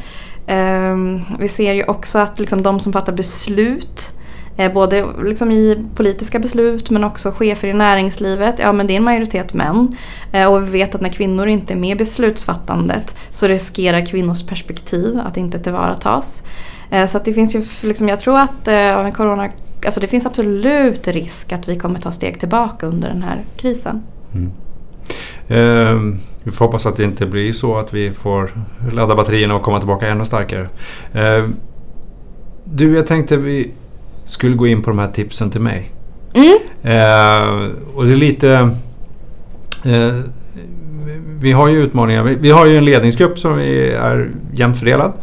Eh, 0.48 0.96
vi 1.40 1.48
ser 1.48 1.74
ju 1.74 1.84
också 1.84 2.20
att 2.20 2.40
liksom, 2.40 2.64
de 2.64 2.80
som 2.80 2.94
fattar 2.94 3.14
beslut 3.14 4.17
Eh, 4.58 4.74
både 4.74 5.06
liksom 5.24 5.52
i 5.52 5.86
politiska 5.96 6.40
beslut 6.40 6.90
men 6.90 7.04
också 7.04 7.32
chefer 7.32 7.68
i 7.68 7.74
näringslivet. 7.74 8.56
Ja 8.60 8.72
men 8.72 8.88
det 8.88 8.94
är 8.94 8.98
en 8.98 9.04
majoritet 9.04 9.54
män. 9.54 9.98
Eh, 10.32 10.54
och 10.54 10.64
vi 10.64 10.72
vet 10.72 10.96
att 10.96 11.02
när 11.02 11.10
kvinnor 11.10 11.48
inte 11.48 11.74
är 11.74 11.78
med 11.78 11.90
i 11.90 11.96
beslutsfattandet 11.96 13.16
så 13.32 13.48
riskerar 13.48 14.06
kvinnors 14.06 14.46
perspektiv 14.46 15.20
att 15.26 15.38
inte 15.38 15.60
tillvaratas. 15.60 16.44
Eh, 16.90 17.08
så 17.08 17.18
att 17.18 17.26
det 17.26 17.34
finns 17.34 17.56
ju, 17.56 17.66
liksom, 17.88 18.08
jag 18.08 18.20
tror 18.20 18.40
att 18.40 18.66
med 18.66 19.16
corona, 19.16 19.50
alltså 19.86 20.00
det 20.00 20.08
finns 20.08 20.26
absolut 20.26 21.08
risk 21.08 21.52
att 21.52 21.70
vi 21.70 21.76
kommer 21.76 22.00
ta 22.00 22.12
steg 22.12 22.40
tillbaka 22.40 22.86
under 22.86 23.10
den 23.10 23.24
här 23.24 23.42
krisen. 23.58 24.04
Mm. 24.34 24.52
Eh, 25.48 26.18
vi 26.44 26.52
får 26.52 26.66
hoppas 26.66 26.86
att 26.86 26.96
det 26.96 27.04
inte 27.04 27.26
blir 27.26 27.54
så 27.54 27.78
att 27.78 27.94
vi 27.94 28.12
får 28.12 28.52
ladda 28.92 29.16
batterierna 29.16 29.56
och 29.56 29.62
komma 29.62 29.80
tillbaka 29.80 30.08
ännu 30.08 30.26
starkare. 30.26 30.70
Eh, 31.14 31.50
du, 32.64 32.96
jag 32.96 33.08
tänkte 33.08 33.38
vi 33.38 33.72
skulle 34.28 34.56
gå 34.56 34.68
in 34.68 34.82
på 34.82 34.90
de 34.90 35.00
här 35.00 35.08
tipsen 35.08 35.50
till 35.50 35.62
mig. 35.62 35.92
Mm. 36.34 36.58
Eh, 36.84 37.70
och 37.96 38.06
det 38.06 38.12
är 38.12 38.16
lite... 38.16 38.70
Eh, 39.86 40.20
vi 41.40 41.52
har 41.52 41.68
ju 41.68 41.84
utmaningar. 41.84 42.24
Vi, 42.24 42.36
vi, 42.36 42.52
har 42.52 42.66
ju 42.66 42.78
en 42.78 42.86
ledningsgrupp 42.86 43.40
som 43.40 43.60
är 43.60 44.30
jämnt 44.54 44.80
fördelad. 44.80 45.14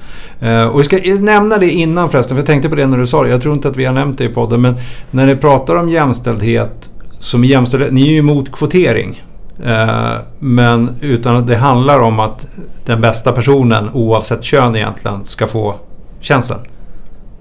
Eh, 0.40 0.64
och 0.64 0.80
vi 0.80 0.84
ska 0.84 0.98
nämna 1.20 1.58
det 1.58 1.70
innan 1.70 2.10
förresten, 2.10 2.36
för 2.36 2.40
jag 2.40 2.46
tänkte 2.46 2.68
på 2.68 2.74
det 2.76 2.86
när 2.86 2.98
du 2.98 3.06
sa 3.06 3.22
det. 3.22 3.30
Jag 3.30 3.42
tror 3.42 3.54
inte 3.54 3.68
att 3.68 3.76
vi 3.76 3.84
har 3.84 3.94
nämnt 3.94 4.18
det 4.18 4.24
i 4.24 4.28
podden, 4.28 4.60
men 4.60 4.74
när 5.10 5.26
ni 5.26 5.36
pratar 5.36 5.76
om 5.76 5.88
jämställdhet, 5.88 6.90
som 7.18 7.44
jämställdhet, 7.44 7.92
ni 7.92 8.02
är 8.02 8.10
ju 8.10 8.18
emot 8.18 8.52
kvotering. 8.52 9.22
Eh, 9.64 10.12
men 10.38 10.90
utan 11.00 11.46
det 11.46 11.56
handlar 11.56 12.00
om 12.00 12.20
att 12.20 12.46
den 12.86 13.00
bästa 13.00 13.32
personen, 13.32 13.90
oavsett 13.92 14.44
kön 14.44 14.76
egentligen, 14.76 15.24
ska 15.24 15.46
få 15.46 15.74
tjänsten. 16.20 16.58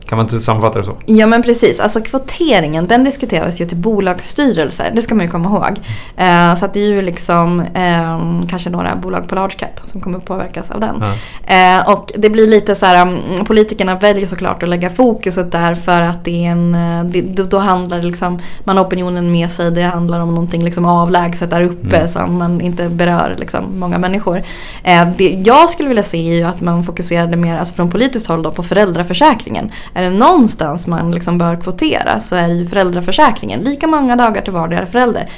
Kan 0.06 0.18
man 0.18 0.26
inte 0.26 0.40
sammanfatta 0.40 0.80
det 0.80 0.86
så? 0.86 0.98
Ja 1.06 1.26
men 1.26 1.44
precis, 1.44 1.80
alltså 1.80 2.02
kvoteringen 2.02 2.88
den 2.88 3.04
diskuteras 3.04 3.62
ju 3.62 3.66
till 3.66 3.78
bolagsstyrelser, 3.78 4.92
det 4.96 5.02
ska 5.02 5.16
man 5.16 5.26
ju 5.26 5.32
komma 5.32 5.50
ihåg. 5.50 5.80
Eh, 6.18 6.56
så 6.56 6.66
att 6.66 6.74
det 6.74 6.80
är 6.80 6.88
ju 6.88 7.02
liksom 7.02 7.60
eh, 7.60 8.50
kanske 8.50 8.70
några 8.70 8.96
bolag 8.96 9.28
på 9.28 9.36
large 9.36 9.56
cap 9.58 9.80
som 9.86 10.02
kommer 10.02 10.20
påverkas 10.20 10.72
av 10.72 10.80
den. 10.80 11.04
Ja. 11.48 11.80
Eh, 11.80 11.92
och 11.92 12.12
det 12.16 12.30
blir 12.30 12.48
lite 12.48 12.76
så 12.76 12.86
här, 12.86 13.02
um, 13.02 13.46
politikerna 13.46 13.96
väljer 13.96 14.26
såklart 14.26 14.64
att 14.64 14.70
lägga 14.70 14.90
fokuset 14.90 15.52
där 15.52 15.76
för 15.76 16.02
att 16.02 16.26
det 16.26 16.46
är 16.46 16.52
en, 16.52 16.76
eh, 16.76 17.04
det, 17.04 17.22
då 17.44 17.58
handlar 17.58 17.98
det 17.98 18.08
liksom, 18.08 18.40
man 18.64 18.78
har 18.78 18.86
opinionen 18.86 19.32
med 19.32 19.52
sig, 19.52 19.72
det 19.72 19.82
handlar 19.82 20.20
om 20.20 20.30
någonting 20.30 20.64
liksom 20.64 20.86
avlägset 20.86 21.50
där 21.50 21.62
uppe 21.62 21.98
mm. 21.98 22.08
som 22.08 22.38
man 22.38 22.62
inte 22.62 22.90
berör 22.90 23.36
liksom 23.40 23.80
många 23.80 23.98
människor. 23.98 24.44
Eh, 24.84 25.08
det 25.18 25.30
jag 25.30 25.70
skulle 25.70 25.90
vilja 25.90 26.04
se 26.04 26.30
är 26.30 26.36
ju 26.36 26.44
att 26.44 26.62
man 26.62 26.84
fokuserade 26.84 27.36
mer, 27.36 27.58
alltså 27.58 27.74
från 27.74 27.92
politiskt 27.92 28.28
håll 28.28 28.44
då, 28.44 28.52
på 28.52 28.64
föräldraförsäkringen 28.64 29.72
är 29.94 30.04
det 30.04 30.10
någonstans 30.10 30.88
man 30.88 31.12
liksom 31.12 31.38
bör 31.38 31.62
kvotera 31.62 32.22
så 32.22 32.36
är 32.36 32.48
det 32.48 32.54
ju 32.54 32.66
föräldraförsäkringen. 32.66 33.60
Lika 33.60 33.88
många 33.88 34.16
dagar 34.16 34.42
till 34.42 34.54
vardera 34.54 34.86
förälder. 34.86 35.30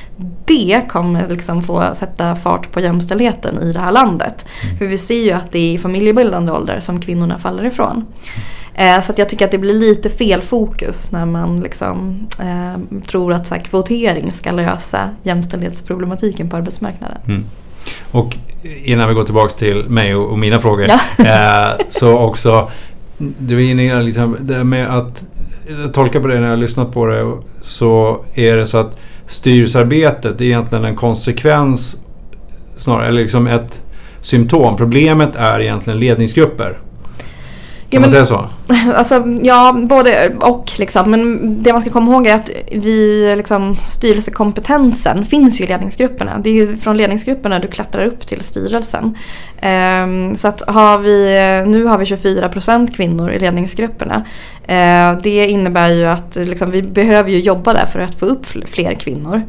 Det 0.45 0.81
kommer 0.89 1.29
liksom 1.29 1.63
få 1.63 1.83
sätta 1.93 2.35
fart 2.35 2.71
på 2.71 2.79
jämställdheten 2.79 3.63
i 3.63 3.73
det 3.73 3.79
här 3.79 3.91
landet. 3.91 4.45
För 4.77 4.85
vi 4.85 4.97
ser 4.97 5.23
ju 5.23 5.31
att 5.31 5.51
det 5.51 5.59
är 5.59 5.73
i 5.73 5.77
familjebildande 5.77 6.51
ålder 6.51 6.79
som 6.79 7.01
kvinnorna 7.01 7.39
faller 7.39 7.63
ifrån. 7.63 8.05
Eh, 8.73 9.01
så 9.01 9.13
jag 9.17 9.29
tycker 9.29 9.45
att 9.45 9.51
det 9.51 9.57
blir 9.57 9.73
lite 9.73 10.09
fel 10.09 10.41
fokus 10.41 11.11
när 11.11 11.25
man 11.25 11.59
liksom, 11.59 12.27
eh, 12.39 13.01
tror 13.07 13.33
att 13.33 13.47
så 13.47 13.55
här, 13.55 13.61
kvotering 13.61 14.31
ska 14.31 14.51
lösa 14.51 15.09
jämställdhetsproblematiken 15.23 16.49
på 16.49 16.55
arbetsmarknaden. 16.55 17.17
Mm. 17.27 17.45
Och 18.11 18.37
innan 18.83 19.07
vi 19.07 19.13
går 19.13 19.23
tillbaka 19.23 19.49
till 19.49 19.89
mig 19.89 20.15
och, 20.15 20.31
och 20.31 20.39
mina 20.39 20.59
frågor. 20.59 20.87
Ja. 21.17 21.25
eh, 21.25 21.85
så 21.89 22.17
också 22.17 22.71
du 23.17 23.65
är 23.65 23.71
inne 23.71 23.99
i 23.99 24.03
liksom, 24.03 24.37
det 24.39 24.63
med 24.63 24.97
att 24.97 25.23
tolka 25.93 26.21
på 26.21 26.27
det 26.27 26.35
när 26.35 26.43
jag 26.43 26.49
har 26.49 26.57
lyssnat 26.57 26.91
på 26.93 27.05
det 27.05 27.37
så 27.61 28.25
är 28.35 28.57
det 28.57 28.67
så 28.67 28.77
att 28.77 28.97
styrelsearbetet 29.27 30.41
är 30.41 30.45
egentligen 30.45 30.85
en 30.85 30.95
konsekvens 30.95 31.97
snarare, 32.77 33.07
eller 33.07 33.21
liksom 33.21 33.47
ett 33.47 33.83
symptom. 34.21 34.77
Problemet 34.77 35.35
är 35.35 35.59
egentligen 35.59 35.99
ledningsgrupper. 35.99 36.77
Kan 37.95 38.01
man 38.01 38.09
säga 38.09 38.25
så? 38.25 38.49
Alltså, 38.95 39.23
ja, 39.41 39.75
både 39.83 40.31
och. 40.39 40.71
Liksom. 40.77 41.11
Men 41.11 41.63
det 41.63 41.73
man 41.73 41.81
ska 41.81 41.91
komma 41.91 42.11
ihåg 42.11 42.27
är 42.27 42.35
att 42.35 42.49
vi, 42.71 43.33
liksom, 43.37 43.77
styrelsekompetensen 43.87 45.25
finns 45.25 45.61
ju 45.61 45.63
i 45.63 45.67
ledningsgrupperna. 45.67 46.39
Det 46.39 46.49
är 46.49 46.53
ju 46.53 46.77
från 46.77 46.97
ledningsgrupperna 46.97 47.59
du 47.59 47.67
klättrar 47.67 48.05
upp 48.05 48.27
till 48.27 48.43
styrelsen. 48.43 49.17
Um, 50.03 50.35
så 50.35 50.47
att 50.47 50.61
har 50.67 50.97
vi, 50.97 51.63
nu 51.67 51.85
har 51.85 51.97
vi 51.97 52.05
24 52.05 52.49
procent 52.49 52.95
kvinnor 52.95 53.31
i 53.31 53.39
ledningsgrupperna. 53.39 54.25
Uh, 54.61 55.21
det 55.21 55.47
innebär 55.47 55.89
ju 55.89 56.05
att 56.05 56.35
liksom, 56.35 56.71
vi 56.71 56.81
behöver 56.81 57.29
ju 57.29 57.39
jobba 57.39 57.73
där 57.73 57.85
för 57.85 57.99
att 57.99 58.15
få 58.15 58.25
upp 58.25 58.45
fler 58.65 58.93
kvinnor. 58.93 59.41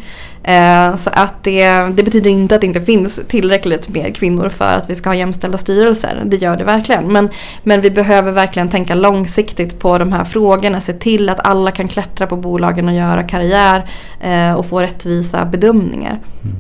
Eh, 0.47 0.97
så 0.97 1.11
att 1.11 1.45
det, 1.45 1.71
det, 1.71 2.03
betyder 2.03 2.31
inte 2.31 2.55
att 2.55 2.61
det 2.61 2.67
inte 2.67 2.81
finns 2.81 3.21
tillräckligt 3.29 3.89
med 3.89 4.17
kvinnor 4.17 4.49
för 4.49 4.75
att 4.75 4.91
vi 4.91 4.95
ska 4.95 5.09
ha 5.09 5.15
jämställda 5.15 5.59
styrelser. 5.59 6.23
Det 6.25 6.37
gör 6.37 6.57
det 6.57 6.65
verkligen. 6.65 7.13
Men, 7.13 7.29
men 7.63 7.81
vi 7.81 7.91
behöver 7.91 8.33
verkligen 8.33 8.69
tänka 8.69 8.95
långsiktigt 8.95 9.79
på 9.79 9.99
de 9.99 10.13
här 10.13 10.25
frågorna. 10.25 10.81
Se 10.81 10.93
till 10.93 11.29
att 11.29 11.47
alla 11.47 11.71
kan 11.71 11.89
klättra 11.89 12.27
på 12.27 12.37
bolagen 12.37 12.89
och 12.89 12.95
göra 12.95 13.23
karriär 13.23 13.89
eh, 14.21 14.53
och 14.53 14.67
få 14.67 14.81
rättvisa 14.81 15.45
bedömningar. 15.45 16.21
Mm. 16.45 16.57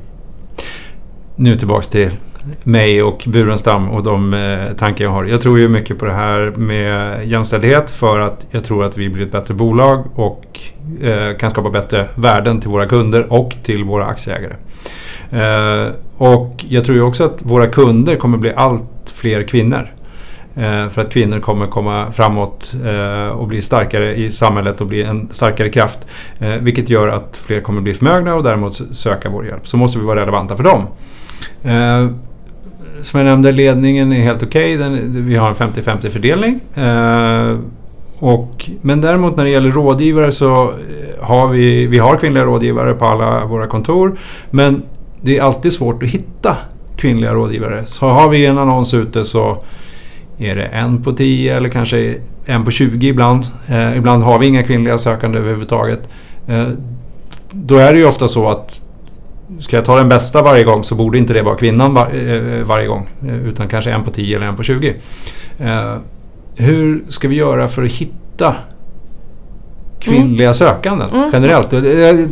Nu 1.36 1.56
tillbaks 1.56 1.88
till 1.88 2.10
mig 2.64 3.02
och 3.02 3.24
Burenstam 3.26 3.88
och 3.90 4.02
de 4.02 4.34
eh, 4.34 4.72
tankar 4.76 5.04
jag 5.04 5.10
har. 5.10 5.24
Jag 5.24 5.40
tror 5.40 5.58
ju 5.58 5.68
mycket 5.68 5.98
på 5.98 6.04
det 6.04 6.12
här 6.12 6.52
med 6.56 7.26
jämställdhet 7.26 7.90
för 7.90 8.20
att 8.20 8.46
jag 8.50 8.64
tror 8.64 8.84
att 8.84 8.98
vi 8.98 9.08
blir 9.08 9.26
ett 9.26 9.32
bättre 9.32 9.54
bolag 9.54 10.04
och 10.14 10.60
eh, 11.02 11.36
kan 11.36 11.50
skapa 11.50 11.70
bättre 11.70 12.08
värden 12.14 12.60
till 12.60 12.70
våra 12.70 12.86
kunder 12.86 13.32
och 13.32 13.56
till 13.62 13.84
våra 13.84 14.04
aktieägare. 14.04 14.54
Eh, 15.30 15.92
och 16.16 16.64
jag 16.68 16.84
tror 16.84 16.96
ju 16.96 17.02
också 17.02 17.24
att 17.24 17.38
våra 17.42 17.66
kunder 17.66 18.16
kommer 18.16 18.38
bli 18.38 18.52
allt 18.56 19.12
fler 19.14 19.42
kvinnor. 19.42 19.92
Eh, 20.56 20.88
för 20.88 21.00
att 21.00 21.10
kvinnor 21.10 21.40
kommer 21.40 21.66
komma 21.66 22.12
framåt 22.12 22.74
eh, 22.84 23.28
och 23.28 23.46
bli 23.46 23.62
starkare 23.62 24.14
i 24.14 24.30
samhället 24.30 24.80
och 24.80 24.86
bli 24.86 25.02
en 25.02 25.28
starkare 25.30 25.68
kraft. 25.68 25.98
Eh, 26.38 26.48
vilket 26.48 26.90
gör 26.90 27.08
att 27.08 27.36
fler 27.46 27.60
kommer 27.60 27.80
bli 27.80 27.94
förmögna 27.94 28.34
och 28.34 28.42
däremot 28.42 28.96
söka 28.96 29.28
vår 29.28 29.46
hjälp. 29.46 29.68
Så 29.68 29.76
måste 29.76 29.98
vi 29.98 30.04
vara 30.04 30.20
relevanta 30.20 30.56
för 30.56 30.64
dem 30.64 30.86
som 33.00 33.20
jag 33.20 33.24
nämnde, 33.24 33.52
ledningen 33.52 34.12
är 34.12 34.20
helt 34.20 34.42
okej. 34.42 34.76
Okay. 34.76 35.00
Vi 35.08 35.36
har 35.36 35.48
en 35.48 35.54
50-50 35.54 36.08
fördelning. 36.08 36.60
Eh, 36.74 37.58
och, 38.18 38.70
men 38.80 39.00
däremot 39.00 39.36
när 39.36 39.44
det 39.44 39.50
gäller 39.50 39.70
rådgivare 39.70 40.32
så 40.32 40.62
eh, 40.62 41.24
har 41.24 41.48
vi, 41.48 41.86
vi 41.86 41.98
har 41.98 42.16
kvinnliga 42.16 42.44
rådgivare 42.44 42.94
på 42.94 43.04
alla 43.04 43.44
våra 43.44 43.66
kontor. 43.66 44.18
Men 44.50 44.82
det 45.20 45.38
är 45.38 45.42
alltid 45.42 45.72
svårt 45.72 46.02
att 46.02 46.08
hitta 46.08 46.56
kvinnliga 46.96 47.34
rådgivare. 47.34 47.86
Så 47.86 48.06
har 48.06 48.28
vi 48.28 48.46
en 48.46 48.58
annons 48.58 48.94
ute 48.94 49.24
så 49.24 49.64
är 50.38 50.56
det 50.56 50.64
en 50.64 51.02
på 51.02 51.12
10 51.12 51.56
eller 51.56 51.68
kanske 51.68 52.14
en 52.46 52.64
på 52.64 52.70
20 52.70 53.08
ibland. 53.08 53.46
Eh, 53.68 53.96
ibland 53.96 54.22
har 54.22 54.38
vi 54.38 54.46
inga 54.46 54.62
kvinnliga 54.62 54.98
sökande 54.98 55.38
överhuvudtaget. 55.38 56.08
Eh, 56.46 56.66
då 57.50 57.76
är 57.76 57.92
det 57.92 57.98
ju 57.98 58.06
ofta 58.06 58.28
så 58.28 58.48
att 58.48 58.82
ska 59.60 59.76
jag 59.76 59.84
ta 59.84 59.96
den 59.96 60.08
bästa 60.08 60.42
varje 60.42 60.64
gång 60.64 60.84
så 60.84 60.94
borde 60.94 61.18
inte 61.18 61.32
det 61.32 61.42
vara 61.42 61.56
kvinnan 61.56 61.94
var, 61.94 62.10
eh, 62.14 62.62
varje 62.62 62.86
gång. 62.86 63.08
Eh, 63.28 63.46
utan 63.46 63.68
kanske 63.68 63.90
en 63.90 64.04
på 64.04 64.10
10 64.10 64.36
eller 64.36 64.46
en 64.46 64.56
på 64.56 64.62
20. 64.62 64.94
Eh, 65.58 65.96
hur 66.56 67.04
ska 67.08 67.28
vi 67.28 67.34
göra 67.34 67.68
för 67.68 67.82
att 67.82 67.92
hitta 67.92 68.54
kvinnliga 70.06 70.48
mm. 70.48 70.54
sökanden 70.54 71.10
mm. 71.10 71.30
generellt. 71.32 71.70
Du, 71.70 72.28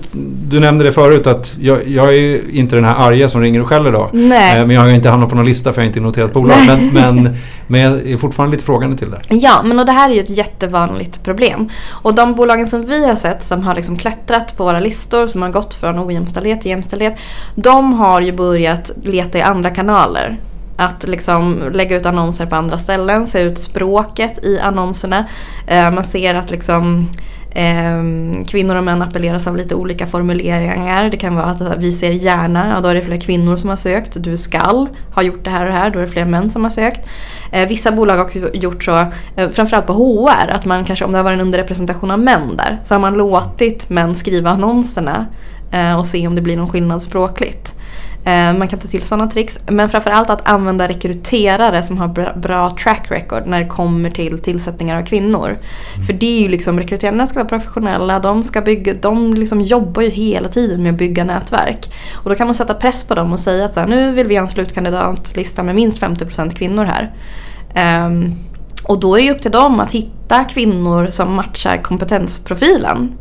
du 0.49 0.61
nämnde 0.61 0.85
det 0.85 0.93
förut 0.93 1.27
att 1.27 1.57
jag, 1.61 1.89
jag, 1.89 2.17
är 2.17 2.51
inte 2.51 2.77
den 2.77 2.85
här 2.85 2.95
arga 2.95 3.29
som 3.29 3.41
ringer 3.41 3.61
och 3.61 3.69
skäller 3.69 3.93
då. 3.93 4.11
Nej. 4.13 4.67
Men 4.67 4.71
jag 4.71 4.81
har 4.81 4.89
inte 4.89 5.09
hamnat 5.09 5.29
på 5.29 5.37
någon 5.37 5.45
lista 5.45 5.73
för 5.73 5.81
jag 5.81 5.85
har 5.85 5.89
inte 5.89 6.01
noterat 6.01 6.33
bolag. 6.33 6.57
Men, 6.67 6.89
men, 6.93 7.37
men 7.67 7.81
jag 7.81 8.11
är 8.11 8.17
fortfarande 8.17 8.57
lite 8.57 8.65
frågande 8.65 8.97
till 8.97 9.11
det. 9.11 9.19
Ja, 9.29 9.63
men 9.65 9.79
och 9.79 9.87
det 9.87 9.93
här 9.93 10.11
är 10.11 10.15
ju 10.15 10.21
ett 10.21 10.31
jättevanligt 10.31 11.23
problem. 11.25 11.71
Och 11.91 12.15
de 12.15 12.35
bolagen 12.35 12.69
som 12.69 12.87
vi 12.87 13.07
har 13.07 13.17
sett 13.17 13.43
som 13.43 13.63
har 13.63 13.75
liksom 13.75 13.97
klättrat 13.97 14.57
på 14.57 14.65
våra 14.65 14.81
listor, 14.81 15.27
som 15.27 15.43
har 15.43 15.51
gått 15.51 15.75
från 15.75 15.99
ojämställdhet 15.99 16.61
till 16.61 16.71
jämställdhet. 16.71 17.19
De 17.55 17.93
har 17.93 18.21
ju 18.21 18.33
börjat 18.33 18.91
leta 19.03 19.39
i 19.39 19.43
andra 19.43 19.71
kanaler. 19.71 20.41
Att 20.77 21.09
liksom 21.09 21.59
lägga 21.73 21.97
ut 21.97 22.07
annonser 22.07 22.47
på 22.47 22.57
andra 22.57 22.79
ställen, 22.79 23.27
se 23.27 23.41
ut 23.41 23.59
språket 23.59 24.45
i 24.45 24.61
annonserna. 24.61 25.25
Eh, 25.67 25.91
man 25.91 26.05
ser 26.05 26.35
att 26.35 26.51
liksom 26.51 27.09
Eh, 27.09 27.34
Ehm, 27.57 28.45
kvinnor 28.45 28.77
och 28.77 28.85
män 28.85 29.03
appelleras 29.03 29.47
av 29.47 29.57
lite 29.57 29.75
olika 29.75 30.07
formuleringar. 30.07 31.11
Det 31.11 31.17
kan 31.17 31.35
vara 31.35 31.47
att 31.47 31.77
vi 31.79 31.93
ser 31.93 32.11
gärna, 32.11 32.69
ja, 32.75 32.81
då 32.81 32.89
är 32.89 32.95
det 32.95 33.03
fler 33.03 33.21
kvinnor 33.21 33.57
som 33.57 33.71
har 33.71 33.77
sökt. 33.77 34.23
Du 34.23 34.37
skall 34.37 34.89
ha 35.15 35.23
gjort 35.23 35.45
det 35.45 35.51
här 35.51 35.61
och 35.61 35.73
det 35.73 35.79
här, 35.79 35.91
då 35.91 35.99
är 35.99 36.03
det 36.03 36.09
fler 36.09 36.25
män 36.25 36.51
som 36.51 36.65
har 36.65 36.71
sökt. 36.71 37.09
Eh, 37.53 37.69
vissa 37.69 37.93
bolag 37.93 38.17
har 38.17 38.25
också 38.25 38.55
gjort 38.55 38.85
så, 38.85 38.99
eh, 39.37 39.51
framförallt 39.51 39.87
på 39.87 39.93
HR, 39.93 40.51
att 40.51 40.65
man 40.65 40.85
kanske 40.85 41.05
om 41.05 41.13
det 41.13 41.19
har 41.19 41.25
varit 41.25 41.39
en 41.39 41.47
underrepresentation 41.47 42.11
av 42.11 42.19
män 42.19 42.57
där 42.57 42.79
så 42.85 42.95
har 42.95 43.01
man 43.01 43.15
låtit 43.15 43.91
män 43.91 44.15
skriva 44.15 44.51
annonserna 44.51 45.27
eh, 45.71 45.99
och 45.99 46.07
se 46.07 46.27
om 46.27 46.35
det 46.35 46.43
blir 46.43 46.57
någon 46.57 46.71
skillnad 46.71 47.03
språkligt. 47.03 47.75
Eh, 48.25 48.59
man 48.59 48.69
kan 48.69 48.79
ta 48.79 48.89
till 48.89 49.03
sådana 49.03 49.31
tricks. 49.31 49.59
Men 49.69 49.89
framförallt 49.89 50.31
att 50.31 50.49
använda 50.49 50.89
rekryterare 50.89 51.83
som 51.83 51.99
har 51.99 52.39
bra 52.39 52.77
track 52.83 53.07
record 53.11 53.47
när 53.47 53.63
det 53.63 53.69
kommer 53.69 54.11
till 54.11 54.39
tillsättningar 54.39 55.01
av 55.01 55.07
kvinnor. 55.07 55.47
Mm. 55.47 56.07
För 56.07 56.13
det 56.13 56.39
är 56.39 56.43
ju 56.43 56.49
liksom, 56.49 56.79
rekryterarna 56.81 57.27
ska 57.27 57.39
vara 57.39 57.49
professionella, 57.49 58.21
de, 58.21 58.45
ska 58.45 58.61
bygga, 58.61 58.95
de 58.95 59.35
liksom 59.35 59.61
jobbar 59.61 60.03
ju 60.03 60.09
hela 60.09 60.49
tiden 60.49 60.83
med 60.83 60.93
att 60.93 60.99
bygga 60.99 61.25
nätverk. 61.25 61.93
Och 62.15 62.31
då 62.31 62.37
kan 62.37 62.47
man 62.47 62.55
sätta 62.55 62.75
press 62.75 63.05
på 63.05 63.15
dem 63.15 63.33
och 63.33 63.41
säga 63.41 63.65
att 63.65 63.75
så 63.75 63.81
här, 63.81 63.87
nu 63.87 64.13
vill 64.13 64.27
vi 64.27 64.37
ha 64.37 64.43
en 64.43 64.49
slutkandidatlista 64.51 65.63
med 65.63 65.75
minst 65.75 66.03
50% 66.03 66.55
kvinnor 66.55 66.85
här. 66.85 67.13
Um, 68.07 68.35
och 68.85 69.01
då 69.01 69.19
är 69.19 69.23
det 69.23 69.31
upp 69.31 69.43
till 69.43 69.51
dem 69.51 69.81
att 69.81 69.93
hitta 69.93 70.45
kvinnor 70.45 71.07
som 71.11 71.35
matchar 71.35 71.83
kompetensprofilen. 71.83 73.19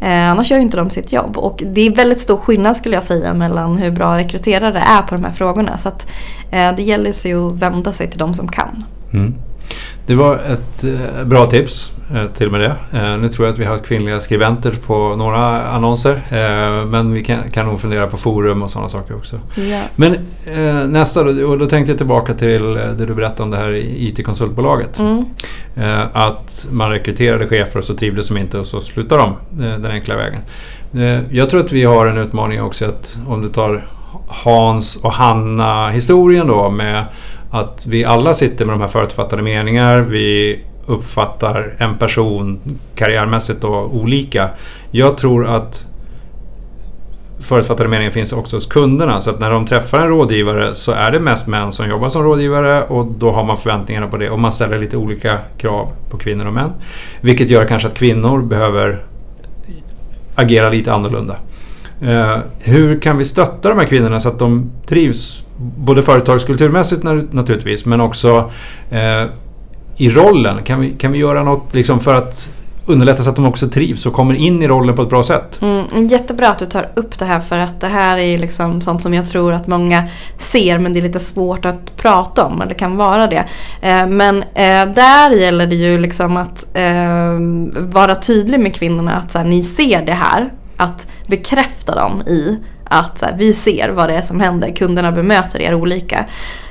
Eh, 0.00 0.30
annars 0.30 0.50
gör 0.50 0.58
ju 0.58 0.62
inte 0.62 0.76
de 0.76 0.90
sitt 0.90 1.12
jobb. 1.12 1.36
Och 1.36 1.62
det 1.66 1.80
är 1.80 1.94
väldigt 1.94 2.20
stor 2.20 2.36
skillnad 2.36 2.76
skulle 2.76 2.94
jag 2.94 3.04
säga 3.04 3.34
mellan 3.34 3.78
hur 3.78 3.90
bra 3.90 4.18
rekryterare 4.18 4.78
är 4.78 5.02
på 5.02 5.14
de 5.14 5.24
här 5.24 5.32
frågorna. 5.32 5.78
Så 5.78 5.88
att, 5.88 6.10
eh, 6.50 6.76
det 6.76 6.82
gäller 6.82 7.12
sig 7.12 7.32
att 7.32 7.52
vända 7.52 7.92
sig 7.92 8.10
till 8.10 8.18
de 8.18 8.34
som 8.34 8.48
kan. 8.48 8.84
Mm. 9.12 9.34
Det 10.06 10.14
var 10.14 10.34
ett 10.34 10.84
eh, 10.84 11.24
bra 11.24 11.46
tips 11.46 11.92
eh, 12.14 12.26
till 12.26 12.46
och 12.46 12.52
med 12.52 12.60
det. 12.60 12.98
Eh, 12.98 13.18
nu 13.18 13.28
tror 13.28 13.46
jag 13.46 13.52
att 13.52 13.58
vi 13.58 13.64
har 13.64 13.78
kvinnliga 13.78 14.20
skribenter 14.20 14.70
på 14.86 15.16
några 15.16 15.68
annonser. 15.68 16.20
Men 16.90 17.12
vi 17.12 17.24
kan, 17.24 17.50
kan 17.50 17.66
nog 17.66 17.80
fundera 17.80 18.06
på 18.06 18.16
forum 18.16 18.62
och 18.62 18.70
sådana 18.70 18.88
saker 18.88 19.16
också. 19.16 19.40
Ja. 19.56 19.80
Men 19.96 20.16
nästa 20.92 21.22
då, 21.22 21.48
och 21.48 21.58
då 21.58 21.66
tänkte 21.66 21.92
jag 21.92 21.98
tillbaka 21.98 22.34
till 22.34 22.62
det 22.74 23.06
du 23.06 23.14
berättade 23.14 23.42
om 23.42 23.50
det 23.50 23.56
här 23.56 23.72
IT-konsultbolaget. 23.74 24.98
Mm. 24.98 25.24
Eh, 25.76 26.06
att 26.12 26.66
man 26.70 26.90
rekryterade 26.90 27.46
chefer 27.46 27.78
och 27.78 27.84
så 27.84 27.94
trivdes 27.94 28.28
de 28.28 28.36
inte 28.36 28.58
och 28.58 28.66
så 28.66 28.80
slutade 28.80 29.22
de 29.22 29.64
eh, 29.64 29.78
den 29.78 29.90
enkla 29.90 30.16
vägen. 30.16 30.40
Eh, 30.94 31.20
jag 31.30 31.50
tror 31.50 31.60
att 31.60 31.72
vi 31.72 31.84
har 31.84 32.06
en 32.06 32.18
utmaning 32.18 32.62
också 32.62 32.84
att 32.84 33.18
om 33.26 33.42
du 33.42 33.48
tar 33.48 33.86
Hans 34.28 34.96
och 34.96 35.12
Hanna 35.12 35.88
historien 35.88 36.46
då 36.46 36.70
med 36.70 37.04
att 37.50 37.86
vi 37.86 38.04
alla 38.04 38.34
sitter 38.34 38.64
med 38.64 38.74
de 38.74 38.80
här 38.80 38.88
förutfattade 38.88 39.42
meningar. 39.42 40.00
Vi 40.00 40.60
uppfattar 40.86 41.74
en 41.78 41.98
person 41.98 42.60
karriärmässigt 42.94 43.60
då 43.60 43.74
olika. 43.74 44.50
Jag 44.90 45.16
tror 45.16 45.46
att 45.46 45.86
förutfattade 47.44 47.88
meningen 47.88 48.12
finns 48.12 48.32
också 48.32 48.56
hos 48.56 48.66
kunderna. 48.66 49.20
Så 49.20 49.30
att 49.30 49.40
när 49.40 49.50
de 49.50 49.66
träffar 49.66 49.98
en 49.98 50.08
rådgivare 50.08 50.74
så 50.74 50.92
är 50.92 51.10
det 51.10 51.20
mest 51.20 51.46
män 51.46 51.72
som 51.72 51.88
jobbar 51.88 52.08
som 52.08 52.22
rådgivare 52.22 52.82
och 52.82 53.06
då 53.06 53.30
har 53.30 53.44
man 53.44 53.56
förväntningarna 53.56 54.06
på 54.06 54.16
det. 54.16 54.30
Och 54.30 54.38
man 54.38 54.52
ställer 54.52 54.78
lite 54.78 54.96
olika 54.96 55.38
krav 55.58 55.88
på 56.10 56.18
kvinnor 56.18 56.46
och 56.46 56.52
män. 56.52 56.70
Vilket 57.20 57.50
gör 57.50 57.64
kanske 57.64 57.88
att 57.88 57.94
kvinnor 57.94 58.42
behöver 58.42 59.04
agera 60.34 60.70
lite 60.70 60.92
annorlunda. 60.92 61.36
Eh, 62.02 62.38
hur 62.62 63.00
kan 63.00 63.18
vi 63.18 63.24
stötta 63.24 63.68
de 63.68 63.78
här 63.78 63.86
kvinnorna 63.86 64.20
så 64.20 64.28
att 64.28 64.38
de 64.38 64.70
trivs? 64.86 65.44
Både 65.58 66.02
företagskulturmässigt 66.02 67.02
naturligtvis 67.32 67.86
men 67.86 68.00
också 68.00 68.50
eh, 68.90 69.24
i 69.96 70.10
rollen. 70.10 70.62
Kan 70.62 70.80
vi, 70.80 70.90
kan 70.90 71.12
vi 71.12 71.18
göra 71.18 71.42
något 71.42 71.74
liksom 71.74 72.00
för 72.00 72.14
att 72.14 72.50
underlätta 72.86 73.22
så 73.22 73.30
att 73.30 73.36
de 73.36 73.46
också 73.46 73.68
trivs 73.68 74.06
och 74.06 74.12
kommer 74.12 74.34
in 74.34 74.62
i 74.62 74.68
rollen 74.68 74.96
på 74.96 75.02
ett 75.02 75.08
bra 75.08 75.22
sätt. 75.22 75.62
Mm, 75.62 76.06
jättebra 76.08 76.48
att 76.48 76.58
du 76.58 76.66
tar 76.66 76.88
upp 76.94 77.18
det 77.18 77.24
här 77.24 77.40
för 77.40 77.58
att 77.58 77.80
det 77.80 77.86
här 77.86 78.16
är 78.16 78.38
liksom 78.38 78.80
sånt 78.80 79.02
som 79.02 79.14
jag 79.14 79.28
tror 79.28 79.52
att 79.52 79.66
många 79.66 80.08
ser 80.38 80.78
men 80.78 80.92
det 80.92 81.00
är 81.00 81.02
lite 81.02 81.20
svårt 81.20 81.64
att 81.64 81.96
prata 81.96 82.44
om 82.44 82.60
eller 82.60 82.74
kan 82.74 82.96
vara 82.96 83.26
det. 83.26 83.44
Eh, 83.80 84.06
men 84.06 84.42
eh, 84.42 84.86
där 84.94 85.30
gäller 85.30 85.66
det 85.66 85.76
ju 85.76 85.98
liksom 85.98 86.36
att 86.36 86.76
eh, 86.76 87.38
vara 87.92 88.14
tydlig 88.14 88.60
med 88.60 88.74
kvinnorna 88.74 89.16
att 89.16 89.30
så 89.30 89.38
här, 89.38 89.44
ni 89.44 89.62
ser 89.62 90.06
det 90.06 90.14
här. 90.14 90.52
Att 90.76 91.08
bekräfta 91.26 91.94
dem 91.94 92.22
i 92.26 92.58
att 92.84 93.22
här, 93.22 93.34
vi 93.38 93.52
ser 93.52 93.88
vad 93.88 94.08
det 94.08 94.14
är 94.14 94.22
som 94.22 94.40
händer. 94.40 94.72
Kunderna 94.76 95.12
bemöter 95.12 95.60
er 95.60 95.74
olika. 95.74 96.24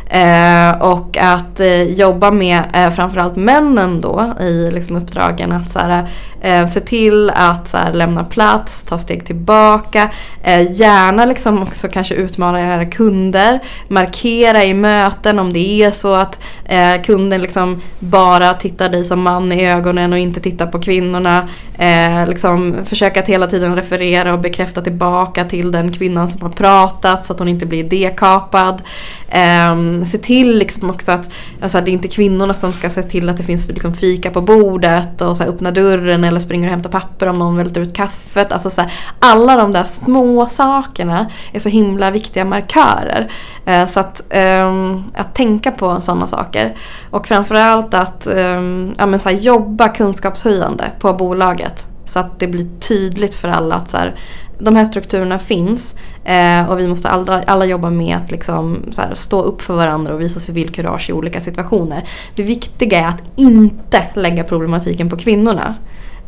Eh, 0.10 0.72
och 0.82 1.18
att 1.18 1.60
eh, 1.60 1.84
jobba 1.84 2.32
med 2.32 2.64
eh, 2.74 2.90
framförallt 2.90 3.36
männen 3.36 4.02
då 4.02 4.34
i 4.40 4.72
liksom, 4.72 4.96
uppdragen 4.96 5.52
att 5.52 5.72
så 5.72 5.80
här, 5.80 6.08
eh, 6.42 6.68
se 6.68 6.80
till 6.80 7.30
att 7.30 7.68
så 7.68 7.78
här, 7.78 7.94
lämna 7.94 8.24
plats, 8.24 8.84
ta 8.84 8.98
steg 8.98 9.26
tillbaka. 9.26 10.10
Eh, 10.44 10.72
gärna 10.72 11.26
liksom 11.26 11.64
också 11.64 11.88
kanske 11.88 12.16
utmana 12.16 12.62
era 12.62 12.86
kunder. 12.86 13.60
Markera 13.88 14.64
i 14.64 14.74
möten 14.74 15.40
om 15.40 15.54
det 15.54 15.84
är 15.84 15.92
så 15.92 16.14
att 16.14 16.44
eh, 16.66 17.02
kunden 17.02 17.42
liksom 17.42 17.82
bara 18.00 18.54
tittar 18.54 18.90
dig 18.90 19.06
som 19.06 19.22
man 19.22 19.52
i 19.52 19.70
ögonen 19.70 20.14
och 20.14 20.20
inte 20.20 20.40
tittar 20.40 20.68
på 20.68 20.80
kvinnorna. 20.80 21.50
Eh, 21.78 22.28
liksom 22.28 22.76
försöka 22.86 23.20
att 23.20 23.28
hela 23.28 23.48
tiden 23.48 23.76
referera 23.76 24.34
och 24.34 24.40
bekräfta 24.40 24.82
tillbaka 24.82 25.46
till 25.46 25.72
den 25.72 25.92
kvinnan 25.92 26.30
som 26.30 26.42
har 26.42 26.50
pratat 26.50 27.26
så 27.26 27.34
att 27.34 27.40
hon 27.40 27.48
inte 27.48 27.66
blir 27.66 27.84
dekapad. 27.84 28.82
Eh, 29.30 29.76
Mm. 29.94 30.06
se 30.06 30.18
till 30.18 30.58
liksom 30.58 30.90
också 30.90 31.12
att 31.12 31.34
alltså, 31.62 31.82
det 31.82 31.92
är 31.92 31.94
inte 31.94 32.08
kvinnorna 32.08 32.54
som 32.54 32.74
ska 32.74 32.90
se 32.90 33.04
till 33.04 33.30
att 33.30 33.38
det 33.38 33.44
finns 33.44 33.68
liksom, 33.68 33.94
fika 33.94 34.32
på 34.32 34.42
bordet 34.42 35.22
och 35.22 35.38
så 35.38 35.44
här, 35.44 35.50
öppna 35.50 35.72
dörren 35.72 36.24
eller 36.24 36.40
springer 36.40 36.68
och 36.68 36.72
hämtar 36.72 36.90
papper 36.90 37.28
om 37.28 37.40
någon 37.40 37.58
välter 37.58 37.82
ut 37.82 37.96
kaffet. 37.96 38.52
Alltså, 38.52 38.70
så 38.70 38.82
här, 38.82 38.94
alla 39.20 39.58
de 39.58 39.74
där 39.74 39.84
små 39.84 40.46
sakerna 40.46 41.32
är 41.52 41.60
så 41.60 41.70
himla 41.70 42.12
viktiga 42.12 42.46
markörer. 42.46 43.32
Eh, 43.66 43.88
så 43.88 44.00
att, 44.00 44.22
eh, 44.30 44.98
att 45.16 45.36
tänka 45.36 45.72
på 45.72 46.02
sådana 46.02 46.28
saker. 46.28 46.74
Och 47.10 47.28
framförallt 47.28 47.94
att 47.94 48.28
eh, 48.28 48.62
ja, 48.98 49.06
men, 49.06 49.20
så 49.20 49.30
här, 49.30 49.36
jobba 49.36 49.90
kunskapshöjande 49.90 50.92
på 51.00 51.14
bolaget. 51.14 51.88
Så 52.06 52.20
att 52.20 52.40
det 52.40 52.48
blir 52.48 52.68
tydligt 52.80 53.36
för 53.36 53.48
alla 53.48 53.76
att 53.76 53.90
så 53.90 53.98
här, 53.98 54.16
de 54.60 54.76
här 54.76 54.86
strukturerna 54.86 55.40
finns 55.40 55.96
eh, 56.26 56.70
och 56.70 56.80
vi 56.80 56.88
måste 56.88 57.10
alla, 57.10 57.44
alla 57.44 57.66
jobba 57.66 57.90
med 57.90 58.18
att 58.18 58.32
liksom, 58.32 58.84
här, 58.98 59.14
stå 59.14 59.42
upp 59.42 59.62
för 59.62 59.74
varandra 59.74 60.14
och 60.14 60.22
visa 60.22 60.40
civilkurage 60.40 61.10
i 61.10 61.14
olika 61.14 61.42
situationer. 61.42 62.08
Det 62.36 62.44
viktiga 62.44 63.00
är 63.00 63.08
att 63.08 63.24
inte 63.36 64.04
lägga 64.14 64.44
problematiken 64.44 65.10
på 65.10 65.18
kvinnorna. 65.18 65.76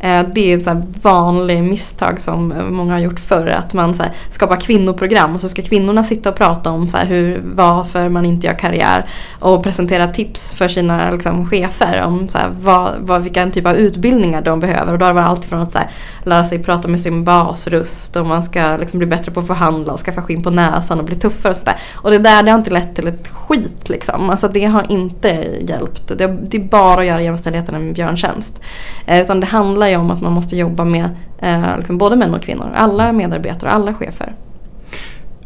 Eh, 0.00 0.26
det 0.34 0.52
är 0.52 0.58
ett 0.58 1.04
vanligt 1.04 1.64
misstag 1.64 2.20
som 2.20 2.54
många 2.70 2.92
har 2.92 2.98
gjort 2.98 3.20
förr. 3.20 3.46
Att 3.46 3.74
man 3.74 3.94
så 3.94 4.02
här, 4.02 4.12
skapar 4.30 4.56
kvinnoprogram 4.56 5.34
och 5.34 5.40
så 5.40 5.48
ska 5.48 5.62
kvinnorna 5.62 6.04
sitta 6.04 6.28
och 6.28 6.36
prata 6.36 6.70
om 6.70 6.88
så 6.88 6.96
här, 6.96 7.06
hur, 7.06 7.42
varför 7.54 8.08
man 8.08 8.24
inte 8.24 8.46
gör 8.46 8.54
karriär. 8.54 9.06
Och 9.40 9.62
presentera 9.62 10.08
tips 10.08 10.52
för 10.52 10.68
sina 10.68 11.10
liksom, 11.10 11.48
chefer 11.48 12.02
om 12.02 12.28
så 12.28 12.38
här, 12.38 12.50
vad, 12.60 12.90
vad, 13.00 13.22
vilka 13.22 13.50
typ 13.50 13.66
av 13.66 13.76
utbildningar 13.76 14.42
de 14.42 14.60
behöver. 14.60 14.92
Och 14.92 14.98
då 14.98 15.04
har 15.04 15.12
det 15.12 15.20
varit 15.20 15.28
allt 15.28 15.44
från 15.44 15.60
att 15.60 15.72
så 15.72 15.78
här, 15.78 15.90
lära 16.22 16.44
sig 16.44 16.62
prata 16.62 16.88
med 16.88 17.00
sin 17.00 17.24
basröst 17.24 18.16
och 18.16 18.26
man 18.26 18.42
ska 18.42 18.76
liksom, 18.76 18.98
bli 18.98 19.06
bättre 19.06 19.32
på 19.32 19.40
att 19.40 19.46
förhandla 19.46 19.92
och 19.92 20.00
skaffa 20.00 20.22
skinn 20.22 20.42
på 20.42 20.50
näsan 20.50 20.98
och 20.98 21.04
bli 21.04 21.16
tuffare 21.16 21.50
och 21.50 21.56
sådär. 21.56 21.76
Och 21.94 22.10
det 22.10 22.18
där 22.18 22.42
det 22.42 22.50
har 22.50 22.58
inte 22.58 22.70
lett 22.70 22.94
till 22.94 23.06
ett 23.06 23.28
skit 23.28 23.88
liksom. 23.88 24.30
Alltså 24.30 24.48
det 24.48 24.64
har 24.64 24.86
inte 24.88 25.28
hjälpt. 25.60 26.08
Det, 26.18 26.26
det 26.26 26.56
är 26.56 26.64
bara 26.64 27.00
att 27.00 27.06
göra 27.06 27.22
jämställdheten 27.22 27.74
en 27.74 27.92
björntjänst. 27.92 28.60
Eh, 29.06 29.20
utan 29.20 29.40
det 29.40 29.46
handlar 29.46 29.85
ju 29.88 29.96
om 29.96 30.10
att 30.10 30.20
man 30.20 30.32
måste 30.32 30.56
jobba 30.56 30.84
med 30.84 31.08
eh, 31.38 31.76
liksom 31.76 31.98
både 31.98 32.16
män 32.16 32.34
och 32.34 32.42
kvinnor. 32.42 32.66
Alla 32.74 33.12
medarbetare, 33.12 33.70
alla 33.70 33.94
chefer. 33.94 34.32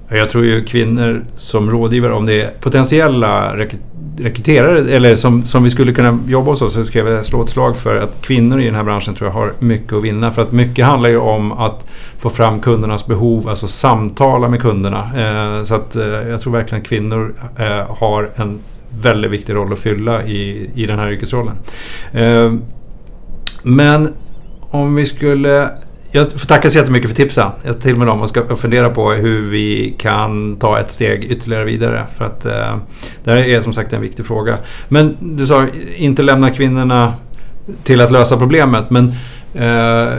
Jag 0.09 0.29
tror 0.29 0.45
ju 0.45 0.65
kvinnor 0.65 1.25
som 1.37 1.71
rådgivare, 1.71 2.13
om 2.13 2.27
det 2.27 2.43
är 2.43 2.51
potentiella 2.61 3.57
rekryterare 4.19 4.79
eller 4.79 5.17
som, 5.17 5.45
som 5.45 5.65
vi 5.65 5.71
skulle 5.71 5.93
kunna 5.93 6.19
jobba 6.27 6.51
hos 6.51 6.63
oss 6.63 6.75
så 6.75 6.85
ska 6.85 6.99
jag 6.99 7.27
slå 7.27 7.43
ett 7.43 7.49
slag 7.49 7.77
för 7.77 7.97
att 7.97 8.23
kvinnor 8.23 8.61
i 8.61 8.65
den 8.65 8.75
här 8.75 8.83
branschen 8.83 9.15
tror 9.15 9.29
jag 9.31 9.35
har 9.35 9.53
mycket 9.59 9.93
att 9.93 10.03
vinna. 10.03 10.31
För 10.31 10.43
att 10.43 10.53
mycket 10.53 10.85
handlar 10.85 11.09
ju 11.09 11.19
om 11.19 11.53
att 11.53 11.87
få 12.19 12.31
fram 12.31 12.61
kundernas 12.61 13.07
behov, 13.07 13.49
alltså 13.49 13.69
samtala 13.69 14.49
med 14.49 14.61
kunderna. 14.61 15.11
Eh, 15.17 15.63
så 15.63 15.75
att 15.75 15.97
eh, 15.97 16.05
jag 16.05 16.41
tror 16.41 16.53
verkligen 16.53 16.83
att 16.83 16.89
kvinnor 16.89 17.35
eh, 17.57 17.97
har 17.97 18.31
en 18.37 18.59
väldigt 19.03 19.31
viktig 19.31 19.55
roll 19.55 19.73
att 19.73 19.79
fylla 19.79 20.25
i, 20.25 20.71
i 20.75 20.87
den 20.87 20.99
här 20.99 21.11
yrkesrollen. 21.11 21.55
Eh, 22.13 22.53
men 23.63 24.09
om 24.71 24.95
vi 24.95 25.07
skulle... 25.07 25.71
Jag 26.13 26.33
får 26.33 26.47
tacka 26.47 26.71
så 26.71 26.79
jättemycket 26.79 27.11
för 27.11 27.17
tipsen. 27.17 27.51
Jag 27.65 27.75
tar 27.75 27.81
till 27.81 27.97
med 27.97 28.07
dem 28.07 28.21
och 28.21 28.29
ska 28.29 28.57
fundera 28.57 28.91
på 28.91 29.11
hur 29.13 29.51
vi 29.51 29.95
kan 29.99 30.57
ta 30.57 30.81
ett 30.81 30.91
steg 30.91 31.25
ytterligare 31.25 31.65
vidare. 31.65 32.07
För 32.17 32.25
att 32.25 32.45
eh, 32.45 32.77
det 33.25 33.31
här 33.31 33.37
är 33.37 33.61
som 33.61 33.73
sagt 33.73 33.93
en 33.93 34.01
viktig 34.01 34.27
fråga. 34.27 34.59
Men 34.89 35.17
du 35.21 35.47
sa 35.47 35.67
inte 35.97 36.23
lämna 36.23 36.51
kvinnorna 36.51 37.15
till 37.83 38.01
att 38.01 38.11
lösa 38.11 38.37
problemet. 38.37 38.91
Men 38.91 39.13
eh, 39.55 40.19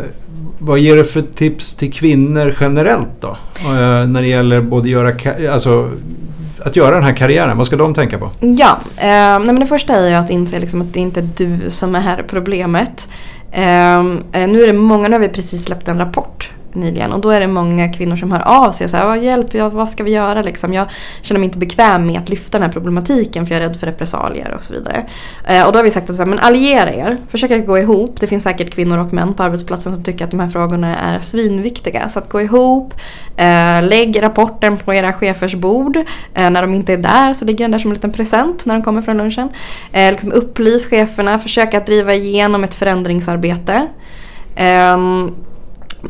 vad 0.59 0.79
ger 0.79 0.95
du 0.95 1.03
för 1.03 1.21
tips 1.21 1.75
till 1.75 1.93
kvinnor 1.93 2.55
generellt 2.59 3.09
då? 3.19 3.37
Eh, 3.59 4.07
när 4.07 4.21
det 4.21 4.27
gäller 4.27 4.61
både 4.61 4.89
göra, 4.89 5.13
alltså, 5.53 5.91
att 6.65 6.75
göra 6.75 6.95
den 6.95 7.03
här 7.03 7.15
karriären? 7.15 7.57
Vad 7.57 7.67
ska 7.67 7.75
de 7.75 7.93
tänka 7.93 8.17
på? 8.17 8.29
Ja, 8.39 8.79
eh, 8.97 9.05
nej 9.05 9.39
men 9.39 9.59
det 9.59 9.65
första 9.65 9.95
är 9.95 10.09
ju 10.09 10.15
att 10.15 10.29
inse 10.29 10.59
liksom 10.59 10.81
att 10.81 10.93
det 10.93 10.99
inte 10.99 11.19
är 11.19 11.29
du 11.37 11.69
som 11.69 11.95
är 11.95 12.23
problemet. 12.27 13.09
Um, 13.53 14.23
nu 14.31 14.63
är 14.63 14.67
det 14.67 14.73
många, 14.73 15.07
nu 15.07 15.13
har 15.15 15.19
vi 15.19 15.29
precis 15.29 15.65
släppt 15.65 15.87
en 15.87 15.97
rapport 15.97 16.51
nyligen 16.75 17.13
och 17.13 17.21
då 17.21 17.29
är 17.29 17.39
det 17.39 17.47
många 17.47 17.93
kvinnor 17.93 18.15
som 18.15 18.31
hör 18.31 18.47
av 18.47 18.71
sig 18.71 18.85
och 18.85 18.91
säger 18.91 19.15
hjälp, 19.15 19.53
ja, 19.53 19.69
vad 19.69 19.89
ska 19.89 20.03
vi 20.03 20.11
göra 20.11 20.41
liksom? 20.41 20.73
Jag 20.73 20.87
känner 21.21 21.39
mig 21.39 21.45
inte 21.45 21.57
bekväm 21.57 22.05
med 22.05 22.17
att 22.17 22.29
lyfta 22.29 22.57
den 22.57 22.65
här 22.65 22.73
problematiken 22.73 23.45
för 23.45 23.55
jag 23.55 23.63
är 23.63 23.67
rädd 23.67 23.79
för 23.79 23.87
repressalier 23.87 24.53
och 24.55 24.63
så 24.63 24.73
vidare. 24.73 25.05
Eh, 25.47 25.65
och 25.65 25.71
då 25.71 25.79
har 25.79 25.83
vi 25.83 25.91
sagt 25.91 26.09
att 26.09 26.15
så 26.15 26.21
här, 26.21 26.29
men 26.29 26.39
alliera 26.39 26.93
er, 26.93 27.17
försök 27.29 27.51
att 27.51 27.65
gå 27.65 27.77
ihop. 27.77 28.19
Det 28.19 28.27
finns 28.27 28.43
säkert 28.43 28.73
kvinnor 28.73 28.97
och 28.97 29.13
män 29.13 29.33
på 29.33 29.43
arbetsplatsen 29.43 29.93
som 29.93 30.03
tycker 30.03 30.25
att 30.25 30.31
de 30.31 30.39
här 30.39 30.47
frågorna 30.47 30.97
är 30.97 31.19
svinviktiga. 31.19 32.09
Så 32.09 32.19
att 32.19 32.29
gå 32.29 32.41
ihop, 32.41 32.93
eh, 33.37 33.87
lägg 33.87 34.21
rapporten 34.21 34.77
på 34.77 34.93
era 34.93 35.13
chefers 35.13 35.55
bord. 35.55 35.97
Eh, 36.33 36.49
när 36.49 36.61
de 36.61 36.73
inte 36.73 36.93
är 36.93 36.97
där 36.97 37.33
så 37.33 37.45
ligger 37.45 37.65
den 37.65 37.71
där 37.71 37.79
som 37.79 37.91
en 37.91 37.95
liten 37.95 38.13
present 38.13 38.65
när 38.65 38.73
de 38.73 38.83
kommer 38.83 39.01
från 39.01 39.17
lunchen. 39.17 39.49
Eh, 39.91 40.11
liksom 40.11 40.31
upplys 40.31 40.89
cheferna, 40.89 41.39
försök 41.39 41.73
att 41.73 41.85
driva 41.85 42.13
igenom 42.13 42.63
ett 42.63 42.73
förändringsarbete. 42.73 43.87
Um, 44.59 45.35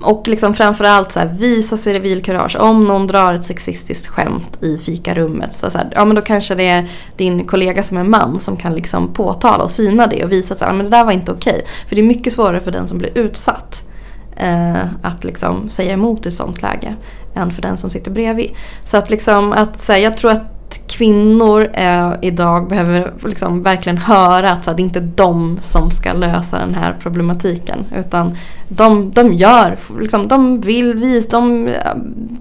och 0.02 0.28
liksom 0.28 0.54
framförallt 0.54 1.12
så 1.12 1.20
här, 1.20 1.28
visa 1.28 1.78
civilkurage. 1.78 2.58
Om 2.60 2.84
någon 2.84 3.08
drar 3.08 3.34
ett 3.34 3.46
sexistiskt 3.46 4.08
skämt 4.08 4.64
i 4.64 4.78
fikarummet 4.78 5.54
så, 5.54 5.70
så 5.70 5.78
här, 5.78 5.88
ja 5.96 6.06
men 6.06 6.16
då 6.16 6.22
kanske 6.22 6.56
det 6.56 6.68
är 6.68 6.90
din 7.18 7.46
kollega 7.46 7.84
som 7.84 7.98
är 7.98 8.04
man 8.04 8.40
som 8.40 8.58
kan 8.58 8.74
liksom 8.76 9.14
påtala 9.14 9.64
och 9.64 9.72
syna 9.72 10.08
det 10.08 10.24
och 10.24 10.32
visa 10.32 10.54
att 10.54 10.60
så 10.60 10.66
här, 10.66 10.74
men 10.74 10.86
det 10.86 10.92
där 10.92 11.06
var 11.06 11.12
inte 11.12 11.32
okej. 11.32 11.62
För 11.88 11.96
det 11.96 12.02
är 12.02 12.06
mycket 12.06 12.34
svårare 12.34 12.62
för 12.62 12.72
den 12.72 12.88
som 12.88 12.98
blir 12.98 13.18
utsatt 13.18 13.90
eh, 14.36 14.84
att 15.02 15.24
liksom 15.24 15.70
säga 15.70 15.94
emot 15.94 16.26
i 16.26 16.32
sånt 16.32 16.62
läge 16.62 16.96
än 17.34 17.52
för 17.52 17.62
den 17.62 17.78
som 17.78 17.90
sitter 17.90 18.12
bredvid. 18.12 18.52
Så 18.86 18.98
att 18.98 19.10
liksom 19.10 19.54
att 19.54 19.82
så 19.82 19.92
här, 19.92 20.00
jag 20.00 20.18
tror 20.18 20.32
att 20.32 20.61
kvinnor 20.88 21.70
eh, 21.74 22.14
idag 22.22 22.68
behöver 22.68 23.14
liksom 23.26 23.64
verkligen 23.64 23.98
höra 23.98 24.52
att 24.52 24.64
så, 24.64 24.72
det 24.72 24.82
är 24.82 24.84
inte 24.84 25.00
de 25.00 25.58
som 25.62 25.92
ska 25.92 26.14
lösa 26.14 26.60
den 26.60 26.76
här 26.76 26.98
problematiken. 27.02 27.86
Utan 27.96 28.38
de, 28.68 29.12
de 29.12 29.34
gör, 29.34 29.78
liksom, 30.00 30.28
de 30.28 30.62
vill 30.62 30.94
visa, 30.94 31.30
de 31.30 31.68
eh, 31.68 31.74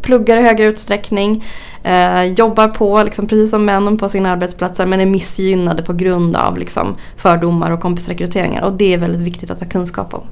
pluggar 0.02 0.36
i 0.36 0.42
högre 0.42 0.66
utsträckning. 0.66 1.44
Eh, 1.82 2.24
jobbar 2.24 2.68
på, 2.68 3.02
liksom, 3.02 3.26
precis 3.26 3.50
som 3.50 3.64
männen 3.64 3.98
på 3.98 4.08
sina 4.08 4.30
arbetsplatser 4.30 4.86
men 4.86 5.00
är 5.00 5.06
missgynnade 5.06 5.82
på 5.82 5.92
grund 5.92 6.36
av 6.36 6.58
liksom, 6.58 6.96
fördomar 7.16 7.70
och 7.70 7.80
kompisrekryteringar. 7.80 8.62
Och 8.62 8.72
det 8.72 8.94
är 8.94 8.98
väldigt 8.98 9.22
viktigt 9.22 9.50
att 9.50 9.60
ha 9.60 9.68
kunskap 9.68 10.14
om 10.14 10.22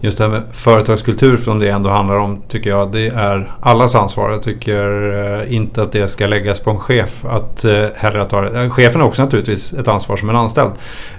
just 0.00 0.18
det 0.18 0.24
här 0.24 0.30
med 0.30 0.42
företagskultur 0.52 1.36
som 1.36 1.58
det 1.58 1.68
ändå 1.68 1.90
handlar 1.90 2.16
om 2.16 2.42
tycker 2.48 2.70
jag 2.70 2.92
det 2.92 3.06
är 3.06 3.52
allas 3.60 3.94
ansvar. 3.94 4.30
Jag 4.30 4.42
tycker 4.42 5.12
eh, 5.42 5.54
inte 5.54 5.82
att 5.82 5.92
det 5.92 6.08
ska 6.08 6.26
läggas 6.26 6.60
på 6.60 6.70
en 6.70 6.78
chef 6.78 7.24
att 7.24 7.64
eh, 7.64 7.84
hellre 7.94 8.24
ta 8.24 8.40
det. 8.40 8.70
Chefen 8.70 9.00
har 9.00 9.08
också 9.08 9.22
naturligtvis 9.22 9.72
ett 9.72 9.88
ansvar 9.88 10.16
som 10.16 10.30
en 10.30 10.36
anställd 10.36 10.72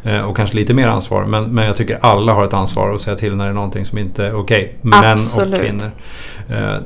eh, 0.03 0.21
och 0.21 0.35
kanske 0.35 0.55
lite 0.55 0.73
mer 0.73 0.87
ansvar 0.87 1.25
men, 1.25 1.43
men 1.43 1.65
jag 1.65 1.77
tycker 1.77 1.97
alla 2.01 2.33
har 2.33 2.43
ett 2.43 2.53
ansvar 2.53 2.93
att 2.93 3.01
säga 3.01 3.15
till 3.15 3.35
när 3.35 3.45
det 3.45 3.51
är 3.51 3.53
någonting 3.53 3.85
som 3.85 3.97
inte 3.97 4.25
är 4.25 4.35
okej. 4.35 4.77
Okay. 4.81 5.01
Män 5.01 5.13
Absolut. 5.13 5.53
och 5.53 5.65
kvinnor. 5.65 5.91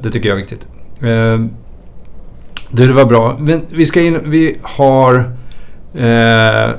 Det 0.02 0.10
tycker 0.10 0.30
jag 0.30 0.36
är 0.36 0.42
viktigt. 0.42 0.68
Du, 2.72 2.88
det 2.88 2.94
var 2.94 3.06
bra. 3.06 3.36
Men 3.40 3.62
vi, 3.70 3.86
ska 3.86 4.02
in, 4.02 4.20
vi 4.24 4.58
har 4.62 5.32
eh, 5.94 6.70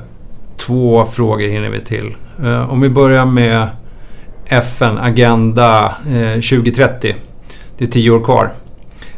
två 0.57 1.05
frågor 1.05 1.47
hinner 1.47 1.69
vi 1.69 1.79
till. 1.79 2.15
Eh, 2.43 2.71
om 2.71 2.81
vi 2.81 2.89
börjar 2.89 3.25
med 3.25 3.67
FN, 4.45 4.97
Agenda 4.97 5.95
2030. 6.33 7.15
Det 7.77 7.85
är 7.85 7.89
tio 7.89 8.11
år 8.11 8.23
kvar. 8.23 8.53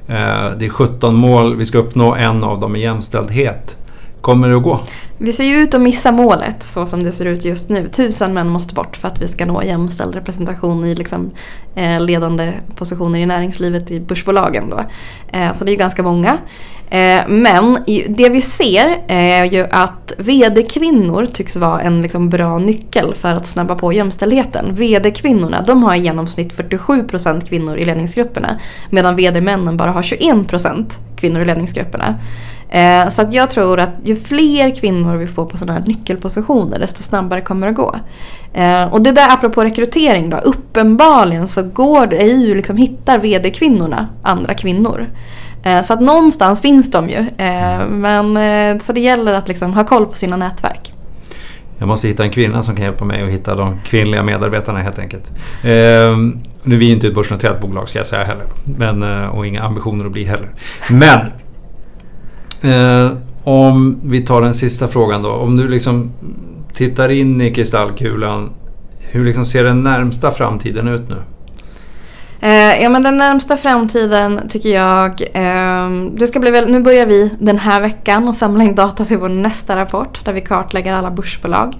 Eh, 0.07 0.57
det 0.57 0.65
är 0.65 0.69
17 0.69 1.15
mål, 1.15 1.55
vi 1.55 1.65
ska 1.65 1.77
uppnå 1.77 2.15
en 2.15 2.43
av 2.43 2.59
dem 2.59 2.75
är 2.75 2.79
jämställdhet. 2.79 3.77
Kommer 4.21 4.49
det 4.49 4.57
att 4.57 4.63
gå? 4.63 4.81
Vi 5.17 5.33
ser 5.33 5.43
ju 5.43 5.55
ut 5.55 5.73
att 5.73 5.81
missa 5.81 6.11
målet 6.11 6.63
så 6.63 6.85
som 6.85 7.03
det 7.03 7.11
ser 7.11 7.25
ut 7.25 7.45
just 7.45 7.69
nu. 7.69 7.87
Tusen 7.87 8.33
män 8.33 8.49
måste 8.49 8.73
bort 8.73 8.97
för 8.97 9.07
att 9.07 9.21
vi 9.21 9.27
ska 9.27 9.45
nå 9.45 9.63
jämställd 9.63 10.15
representation 10.15 10.85
i 10.85 10.95
liksom, 10.95 11.31
eh, 11.75 11.99
ledande 11.99 12.53
positioner 12.75 13.19
i 13.19 13.25
näringslivet 13.25 13.91
i 13.91 13.99
börsbolagen. 13.99 14.69
Då. 14.69 14.79
Eh, 15.27 15.55
så 15.55 15.63
det 15.63 15.69
är 15.69 15.73
ju 15.73 15.79
ganska 15.79 16.03
många. 16.03 16.37
Eh, 16.89 17.27
men 17.27 17.77
det 18.07 18.29
vi 18.29 18.41
ser 18.41 19.03
är 19.07 19.45
ju 19.45 19.67
att 19.71 20.13
VD-kvinnor 20.17 21.25
tycks 21.25 21.55
vara 21.55 21.81
en 21.81 22.01
liksom 22.01 22.29
bra 22.29 22.57
nyckel 22.57 23.15
för 23.15 23.33
att 23.33 23.45
snabba 23.45 23.75
på 23.75 23.93
jämställdheten. 23.93 24.75
VD-kvinnorna 24.75 25.61
de 25.61 25.83
har 25.83 25.95
i 25.95 25.99
genomsnitt 25.99 26.53
47% 26.53 27.47
kvinnor 27.49 27.77
i 27.77 27.85
ledningsgrupperna 27.85 28.59
medan 28.89 29.15
VD-männen 29.15 29.77
bara 29.77 29.91
har 29.91 30.01
21% 30.01 30.85
kvinnor 31.15 31.41
i 31.41 31.45
ledningsgrupperna. 31.45 32.19
Eh, 32.69 33.09
så 33.09 33.21
att 33.21 33.33
jag 33.33 33.51
tror 33.51 33.79
att 33.79 33.93
ju 34.03 34.15
fler 34.15 34.75
kvinnor 34.75 35.15
vi 35.15 35.27
får 35.27 35.45
på 35.45 35.57
sådana 35.57 35.79
här 35.79 35.85
nyckelpositioner 35.87 36.79
desto 36.79 37.03
snabbare 37.03 37.41
kommer 37.41 37.67
det 37.67 37.73
gå. 37.73 37.95
Eh, 38.53 38.93
och 38.93 39.01
det 39.01 39.11
där 39.11 39.33
apropå 39.33 39.63
rekrytering 39.63 40.29
då, 40.29 40.37
uppenbarligen 40.37 41.47
så 41.47 41.63
går 41.63 42.07
det 42.07 42.23
ju 42.23 42.55
liksom 42.55 42.77
hittar 42.77 43.19
VD-kvinnorna 43.19 44.07
andra 44.23 44.53
kvinnor. 44.53 45.07
Eh, 45.65 45.83
så 45.83 45.93
att 45.93 46.01
någonstans 46.01 46.61
finns 46.61 46.91
de 46.91 47.09
ju. 47.09 47.17
Eh, 47.37 47.87
men, 47.89 48.37
eh, 48.37 48.81
så 48.81 48.93
det 48.93 48.99
gäller 48.99 49.33
att 49.33 49.47
liksom 49.47 49.73
ha 49.73 49.83
koll 49.83 50.05
på 50.05 50.15
sina 50.15 50.37
nätverk. 50.37 50.93
Jag 51.77 51.87
måste 51.87 52.07
hitta 52.07 52.23
en 52.23 52.31
kvinna 52.31 52.63
som 52.63 52.75
kan 52.75 52.85
hjälpa 52.85 53.05
mig 53.05 53.23
att 53.23 53.29
hitta 53.29 53.55
de 53.55 53.79
kvinnliga 53.85 54.23
medarbetarna 54.23 54.79
helt 54.79 54.99
enkelt. 54.99 55.31
Eh, 55.63 56.17
nu 56.63 56.75
är 56.75 56.79
vi 56.79 56.91
inte 56.91 57.07
ett 57.07 57.15
börsnoterat 57.15 57.61
bolag 57.61 57.89
ska 57.89 57.99
jag 57.99 58.07
säga 58.07 58.23
heller. 58.23 58.45
Men, 58.63 59.03
och 59.29 59.47
inga 59.47 59.63
ambitioner 59.63 60.05
att 60.05 60.11
bli 60.11 60.23
heller. 60.23 60.49
Men 60.89 61.19
Eh, 62.65 63.11
om 63.43 63.99
vi 64.03 64.21
tar 64.21 64.41
den 64.41 64.53
sista 64.53 64.87
frågan 64.87 65.23
då. 65.23 65.29
Om 65.29 65.57
du 65.57 65.67
liksom 65.67 66.11
tittar 66.73 67.09
in 67.09 67.41
i 67.41 67.53
kristallkulan. 67.53 68.49
Hur 69.11 69.25
liksom 69.25 69.45
ser 69.45 69.63
den 69.63 69.83
närmsta 69.83 70.31
framtiden 70.31 70.87
ut 70.87 71.09
nu? 71.09 71.15
Eh, 72.45 72.81
ja 72.81 72.89
men 72.89 73.03
den 73.03 73.17
närmsta 73.17 73.57
framtiden 73.57 74.41
tycker 74.49 74.69
jag, 74.69 75.21
eh, 75.21 75.89
det 76.11 76.27
ska 76.27 76.39
bli 76.39 76.51
väl, 76.51 76.71
nu 76.71 76.79
börjar 76.79 77.05
vi 77.05 77.31
den 77.39 77.57
här 77.57 77.81
veckan 77.81 78.27
och 78.27 78.35
samla 78.35 78.63
in 78.63 78.75
data 78.75 79.05
till 79.05 79.17
vår 79.17 79.29
nästa 79.29 79.75
rapport 79.75 80.25
där 80.25 80.33
vi 80.33 80.41
kartlägger 80.41 80.93
alla 80.93 81.11
börsbolag. 81.11 81.77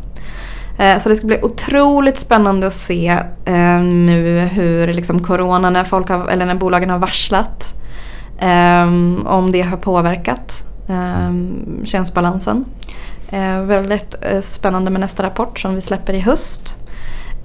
Eh, 0.80 0.99
så 0.99 1.10
det 1.10 1.15
ska 1.15 1.28
bli 1.28 1.39
otroligt 1.41 2.17
spännande 2.17 2.67
att 2.67 2.73
se 2.73 3.08
eh, 3.45 3.82
nu 3.82 4.39
hur 4.39 4.93
liksom 4.93 5.19
corona, 5.19 5.69
när, 5.69 5.84
folk 5.84 6.10
har, 6.10 6.28
eller 6.28 6.45
när 6.45 6.56
bolagen 6.56 6.89
har 6.89 6.99
varslat, 6.99 7.73
eh, 8.39 8.84
om 9.25 9.51
det 9.51 9.62
har 9.62 9.78
påverkat 9.78 10.63
eh, 10.89 11.34
könsbalansen. 11.86 12.65
Eh, 13.30 13.62
väldigt 13.62 14.15
eh, 14.21 14.41
spännande 14.41 14.91
med 14.91 15.01
nästa 15.01 15.23
rapport 15.23 15.60
som 15.60 15.75
vi 15.75 15.82
släpper 15.82 16.13
i 16.13 16.19
höst. 16.19 16.78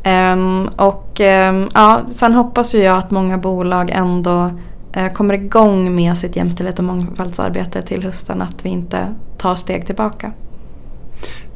Um, 0.05 0.69
och 0.77 1.21
um, 1.21 1.69
ja, 1.75 2.01
sen 2.07 2.33
hoppas 2.33 2.75
ju 2.75 2.79
jag 2.79 2.99
att 2.99 3.11
många 3.11 3.39
bolag 3.39 3.91
ändå 3.91 4.51
uh, 4.97 5.13
kommer 5.15 5.35
igång 5.35 5.95
med 5.95 6.19
sitt 6.19 6.37
jämställdhet 6.37 6.79
och 6.79 6.85
mångfaldsarbete 6.85 7.83
till 7.83 8.03
hösten. 8.03 8.43
Att 8.43 8.67
vi 8.67 8.69
inte 8.69 9.15
tar 9.39 9.55
steg 9.55 9.87
tillbaka. 9.87 10.33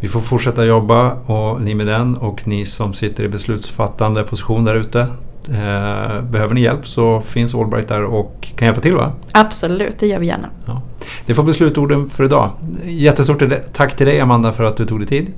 Vi 0.00 0.08
får 0.08 0.20
fortsätta 0.20 0.64
jobba 0.64 1.12
och 1.12 1.60
ni 1.60 1.74
med 1.74 1.86
den 1.86 2.16
och 2.16 2.46
ni 2.46 2.66
som 2.66 2.92
sitter 2.92 3.24
i 3.24 3.28
beslutsfattande 3.28 4.22
position 4.22 4.64
där 4.64 4.74
ute. 4.74 5.00
Eh, 5.48 6.22
behöver 6.22 6.54
ni 6.54 6.60
hjälp 6.60 6.86
så 6.86 7.20
finns 7.20 7.54
Allbright 7.54 7.88
där 7.88 8.04
och 8.04 8.48
kan 8.56 8.66
hjälpa 8.66 8.80
till 8.80 8.94
va? 8.94 9.12
Absolut, 9.32 9.98
det 9.98 10.06
gör 10.06 10.18
vi 10.18 10.26
gärna. 10.26 10.48
Ja. 10.66 10.82
Det 11.26 11.34
får 11.34 11.42
bli 11.42 11.52
slutorden 11.52 12.10
för 12.10 12.24
idag. 12.24 12.50
Jättestort 12.84 13.42
tack 13.72 13.96
till 13.96 14.06
dig 14.06 14.20
Amanda 14.20 14.52
för 14.52 14.64
att 14.64 14.76
du 14.76 14.84
tog 14.84 14.98
dig 15.00 15.08
tid. 15.08 15.32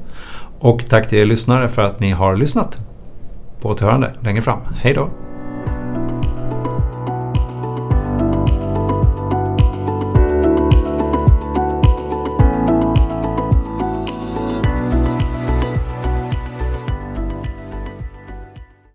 Och 0.58 0.88
tack 0.88 1.08
till 1.08 1.18
er 1.18 1.26
lyssnare 1.26 1.68
för 1.68 1.82
att 1.82 2.00
ni 2.00 2.10
har 2.10 2.36
lyssnat. 2.36 2.78
På 3.60 3.68
återhörande 3.68 4.14
längre 4.20 4.42
fram. 4.42 4.60
Hej 4.76 4.94
då! 4.94 5.08